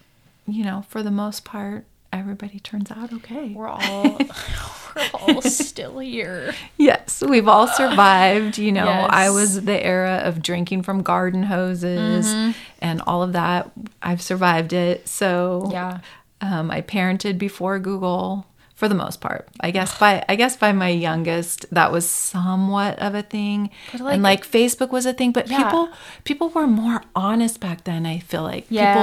you 0.48 0.64
know, 0.64 0.86
for 0.88 1.04
the 1.04 1.12
most 1.12 1.44
part, 1.44 1.86
everybody 2.14 2.60
turns 2.60 2.92
out 2.92 3.12
okay. 3.14 3.50
we're 3.50 3.68
all 3.80 4.18
we're 4.96 5.10
all 5.14 5.42
still 5.42 6.00
here. 6.00 6.54
Yes, 6.78 7.22
we've 7.28 7.48
all 7.48 7.68
survived. 7.68 8.58
You 8.58 8.72
know, 8.72 8.86
I 8.88 9.30
was 9.32 9.64
the 9.66 9.84
era 9.84 10.22
of 10.24 10.42
drinking 10.42 10.84
from 10.84 11.02
garden 11.02 11.44
hoses 11.44 12.56
and 12.80 13.02
all 13.08 13.24
of 13.24 13.34
that. 13.34 13.72
I've 14.02 14.22
survived 14.22 14.72
it. 14.74 15.08
So 15.08 15.70
Yeah. 15.72 16.00
um, 16.42 16.70
I 16.70 16.82
parented 16.82 17.38
before 17.40 17.80
Google 17.80 18.46
for 18.76 18.88
the 18.88 18.96
most 18.96 19.20
part. 19.22 19.48
I 19.62 19.72
guess 19.72 19.98
by 19.98 20.24
I 20.30 20.36
guess 20.36 20.58
by 20.58 20.74
my 20.74 20.90
youngest, 20.90 21.66
that 21.74 21.92
was 21.92 22.08
somewhat 22.08 23.00
of 23.00 23.16
a 23.16 23.22
thing, 23.24 23.70
like- 24.00 24.14
and 24.16 24.24
like 24.24 24.46
Facebook 24.48 24.90
was 24.92 25.06
a 25.08 25.14
thing. 25.14 25.32
But 25.32 25.50
Yeah. 25.50 25.64
people 25.64 25.90
people 26.24 26.50
were 26.50 26.68
more 26.68 27.02
honest 27.16 27.60
back 27.60 27.84
then. 27.86 28.06
I 28.06 28.20
feel 28.20 28.44
like 28.44 28.66
Yeah. 28.70 28.94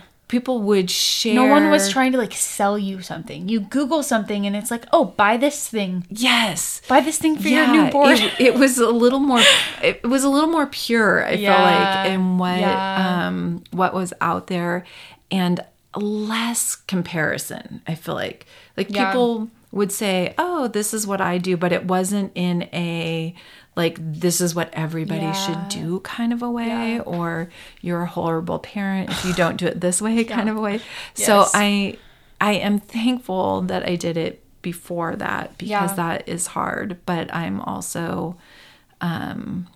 people 0.00 0.02
people 0.30 0.62
would 0.62 0.90
share. 0.90 1.34
No 1.34 1.44
one 1.46 1.70
was 1.70 1.90
trying 1.90 2.12
to 2.12 2.18
like 2.18 2.32
sell 2.32 2.78
you 2.78 3.02
something. 3.02 3.48
You 3.48 3.60
Google 3.60 4.02
something, 4.02 4.46
and 4.46 4.54
it's 4.56 4.70
like, 4.70 4.86
oh, 4.92 5.04
buy 5.04 5.36
this 5.36 5.68
thing. 5.68 6.06
Yes. 6.08 6.80
Buy 6.88 7.00
this 7.00 7.18
thing 7.18 7.36
for 7.36 7.48
Yeah, 7.48 7.72
your 7.74 7.84
newborn. 7.84 8.16
It, 8.16 8.40
it 8.40 8.54
was 8.54 8.78
a 8.78 8.88
little 8.88 9.18
more. 9.18 9.42
It 9.82 10.02
was 10.04 10.24
a 10.24 10.28
little 10.30 10.48
more 10.48 10.66
pure. 10.66 11.26
I 11.26 11.36
feel 11.36 11.50
like 11.50 12.10
in 12.10 12.38
what 12.38 12.60
yeah. 12.60 13.26
um 13.26 13.64
what 13.72 13.92
was 13.92 14.14
out 14.20 14.46
there, 14.46 14.84
and 15.30 15.60
less 15.96 16.76
comparison. 16.76 17.82
I 17.86 17.94
feel 17.96 18.14
like 18.14 18.46
like 18.76 18.88
Yeah. 18.90 19.10
people 19.10 19.50
would 19.72 19.92
say, 19.92 20.34
"Oh, 20.38 20.66
this 20.68 20.92
is 20.92 21.06
what 21.06 21.20
I 21.20 21.38
do," 21.38 21.56
but 21.56 21.72
it 21.72 21.84
wasn't 21.86 22.32
in 22.34 22.64
a 22.72 23.34
like 23.76 23.96
this 24.00 24.40
is 24.40 24.54
what 24.54 24.68
everybody 24.72 25.20
Yeah. 25.22 25.32
should 25.32 25.68
do 25.68 26.00
kind 26.00 26.32
of 26.32 26.42
a 26.42 26.50
way, 26.50 26.94
Yeah. 26.96 27.02
or 27.02 27.48
you're 27.80 28.02
a 28.02 28.06
horrible 28.06 28.58
parent 28.58 29.10
if 29.10 29.24
you 29.24 29.32
don't 29.32 29.56
do 29.56 29.66
it 29.66 29.80
this 29.80 30.02
way 30.02 30.24
kind 30.36 30.48
of 30.48 30.56
a 30.56 30.60
way. 30.60 30.80
So 31.14 31.46
I 31.54 31.96
I 32.40 32.52
am 32.54 32.78
thankful 32.80 33.62
that 33.62 33.88
I 33.88 33.94
did 33.96 34.16
it 34.16 34.42
before 34.62 35.14
that 35.16 35.56
because 35.56 35.94
that 35.96 36.28
is 36.28 36.48
hard, 36.48 36.98
but 37.06 37.32
I'm 37.34 37.60
also 37.60 38.36
um 39.00 39.66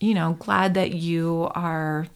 you 0.00 0.14
know, 0.14 0.36
glad 0.38 0.74
that 0.74 0.92
you 0.92 1.48
are 1.56 2.06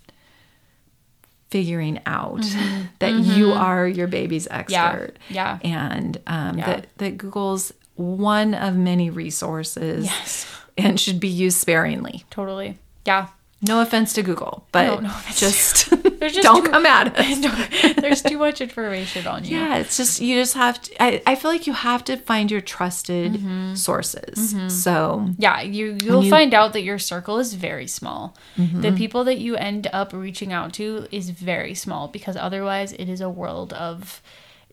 figuring 1.53 2.01
out 2.07 2.43
that 2.99 3.13
you 3.13 3.53
are 3.53 3.87
your 3.87 4.09
baby's 4.09 4.49
expert. 4.51 5.13
Mm-hmm. 5.27 5.35
yeah. 5.35 5.59
And 5.63 6.17
um 6.27 6.59
Yeah. 6.59 6.67
that 6.67 6.87
that 6.97 7.19
Google's 7.19 7.73
one 7.95 8.55
of 8.55 8.75
many 8.75 9.11
resources 9.11 10.07
Yes. 10.07 10.47
and 10.77 10.99
should 10.99 11.21
be 11.21 11.29
used 11.29 11.59
sparingly. 11.59 12.25
Totally. 12.31 12.79
Yeah. 13.05 13.29
No 13.65 13.81
offense 13.81 14.13
to 14.15 14.23
Google, 14.25 14.67
but 14.73 14.87
No, 14.87 14.99
no 15.09 15.15
just, 15.37 15.89
just 16.21 16.43
don't 16.43 16.65
too- 16.65 16.71
come 16.71 16.85
at 16.85 17.17
us. 17.17 17.39
No, 17.39 17.93
there's 18.01 18.21
too 18.23 18.39
much 18.39 18.61
information 18.61 19.27
on 19.29 19.45
you. 19.45 19.57
Yeah, 19.57 19.77
it's 19.79 19.97
just 19.97 20.21
you 20.21 20.35
just 20.41 20.55
have 20.55 20.83
to. 20.83 21.03
I, 21.03 21.23
I 21.27 21.35
feel 21.37 21.51
like 21.51 21.67
you 21.69 21.73
have 21.73 22.03
to 22.05 22.17
find 22.17 22.51
your 22.51 22.61
trusted 22.61 23.33
Mm-hmm. 23.35 23.75
sources. 23.75 24.55
So 24.83 25.29
Yeah, 25.39 25.61
you 25.61 25.97
you'll 26.03 26.25
you- 26.25 26.31
find 26.31 26.53
out 26.55 26.73
that 26.73 26.83
your 26.83 26.99
circle 26.99 27.39
is 27.39 27.55
very 27.55 27.87
small. 27.87 28.37
Mm-hmm. 28.57 28.81
The 28.81 28.93
people 28.93 29.23
that 29.25 29.39
you 29.39 29.55
end 29.57 29.87
up 29.93 30.13
reaching 30.13 30.53
out 30.53 30.73
to 30.75 31.07
is 31.13 31.31
very 31.31 31.75
small 31.75 32.09
because 32.09 32.37
otherwise 32.37 32.93
it 32.93 33.09
is 33.09 33.21
a 33.21 33.31
world 33.31 33.73
of 33.75 34.21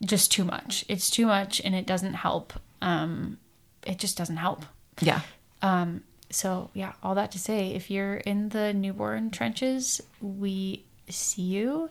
just 0.04 0.32
too 0.32 0.44
much. 0.44 0.84
It's 0.88 1.10
too 1.10 1.26
much 1.26 1.60
and 1.64 1.74
it 1.74 1.86
doesn't 1.86 2.14
help. 2.14 2.52
Um 2.82 3.38
it 3.86 3.98
just 3.98 4.16
doesn't 4.18 4.38
help. 4.38 4.64
yeah, 5.00 5.20
Um 5.62 6.02
so 6.30 6.70
yeah, 6.74 6.92
all 7.02 7.14
that 7.16 7.30
to 7.32 7.38
say 7.38 7.72
if 7.74 7.90
you're 7.90 8.16
in 8.16 8.48
the 8.50 8.72
newborn 8.72 9.30
trenches, 9.30 10.00
we 10.20 10.84
see 11.08 11.42
you 11.42 11.90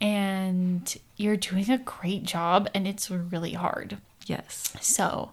and 0.00 0.96
you're 1.16 1.36
doing 1.36 1.70
a 1.70 1.78
great 1.78 2.22
job 2.24 2.68
and 2.74 2.86
it's 2.86 3.10
really 3.10 3.52
hard. 3.54 3.98
yes, 4.26 4.72
So 4.80 5.30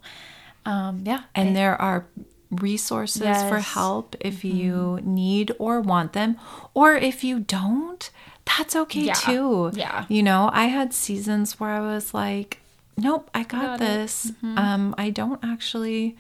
um 0.66 1.04
yeah, 1.06 1.24
and 1.36 1.56
there 1.56 1.80
are 1.82 2.06
resources 2.52 3.22
for 3.22 3.26
Yes. 3.26 3.50
Mm-hmm. 3.52 3.74
help 3.80 4.16
if 4.20 4.44
you 4.46 5.00
need 5.04 5.52
or 5.60 5.82
want 5.82 6.14
them, 6.14 6.38
or 6.74 6.94
if 6.96 7.24
you 7.24 7.40
don't. 7.40 8.10
That's 8.58 8.76
okay 8.76 9.02
Yeah, 9.02 9.14
too. 9.14 9.72
yeah. 9.74 10.06
you 10.08 10.22
know, 10.24 10.50
I 10.54 10.66
had 10.66 10.94
seasons 10.94 11.60
where 11.60 11.72
I 11.72 11.82
was 11.82 12.14
like, 12.14 12.60
"Nope, 12.96 13.30
I 13.34 13.42
got, 13.44 13.62
got 13.62 13.82
it. 13.82 13.84
Mm-hmm. 13.84 14.56
this." 14.56 14.58
Um, 14.58 14.96
I 14.98 15.10
don't 15.10 15.40
actually. 15.44 16.16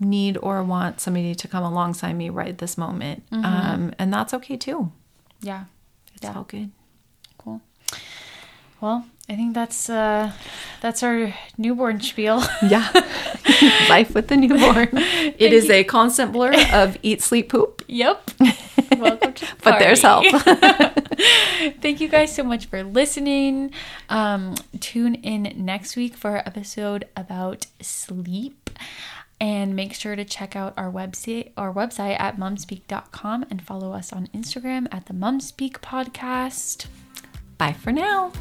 Need 0.00 0.38
or 0.42 0.62
want 0.64 0.98
somebody 1.00 1.34
to 1.34 1.46
come 1.46 1.62
alongside 1.62 2.14
me 2.14 2.30
right 2.30 2.56
this 2.56 2.78
moment, 2.78 3.22
um, 3.32 3.92
and 3.98 4.10
that's 4.12 4.32
okay 4.34 4.56
too. 4.56 4.90
yeah. 5.42 5.64
It's 6.14 6.24
Yeah. 6.24 6.34
all 6.36 6.44
good. 6.44 6.70
Cool. 7.38 7.60
Well, 8.80 9.04
I 9.28 9.36
think 9.36 9.52
that's 9.54 9.90
uh 9.90 10.32
that's 10.80 11.02
our 11.02 11.34
newborn 11.58 12.00
spiel. 12.00 12.42
Yeah. 12.62 12.88
Life 13.90 14.14
with 14.14 14.28
the 14.28 14.36
newborn. 14.36 14.88
It 15.38 15.52
is 15.52 15.68
a 15.70 15.84
constant 15.84 16.32
blur 16.32 16.54
of 16.72 16.96
eat, 17.02 17.20
sleep, 17.22 17.50
poop. 17.50 17.82
yep. 17.86 18.30
Welcome 18.96 19.34
to 19.34 19.44
the 19.46 19.52
But 19.62 19.78
there's 19.78 20.00
help. 20.02 20.24
Thank 21.82 22.00
you 22.00 22.08
guys 22.08 22.34
so 22.34 22.42
much 22.42 22.66
for 22.66 22.82
listening. 22.82 23.72
Um, 24.08 24.54
tune 24.80 25.14
in 25.16 25.52
next 25.56 25.96
week 25.96 26.16
for 26.16 26.30
our 26.32 26.42
episode 26.46 27.04
about 27.16 27.66
sleep. 27.80 28.70
And 29.40 29.74
make 29.74 29.94
sure 29.94 30.16
to 30.16 30.24
check 30.24 30.54
out 30.54 30.74
our 30.76 30.92
website 30.92 31.52
our 31.56 31.72
website 31.72 32.20
at 32.20 32.36
mumspeak.com 32.36 33.46
and 33.50 33.62
follow 33.62 33.92
us 33.92 34.12
on 34.12 34.26
Instagram 34.34 34.86
at 34.92 35.06
the 35.06 35.14
Mumspeak 35.14 35.80
Podcast. 35.80 36.86
Bye 37.56 37.72
for 37.72 37.92
now. 37.92 38.32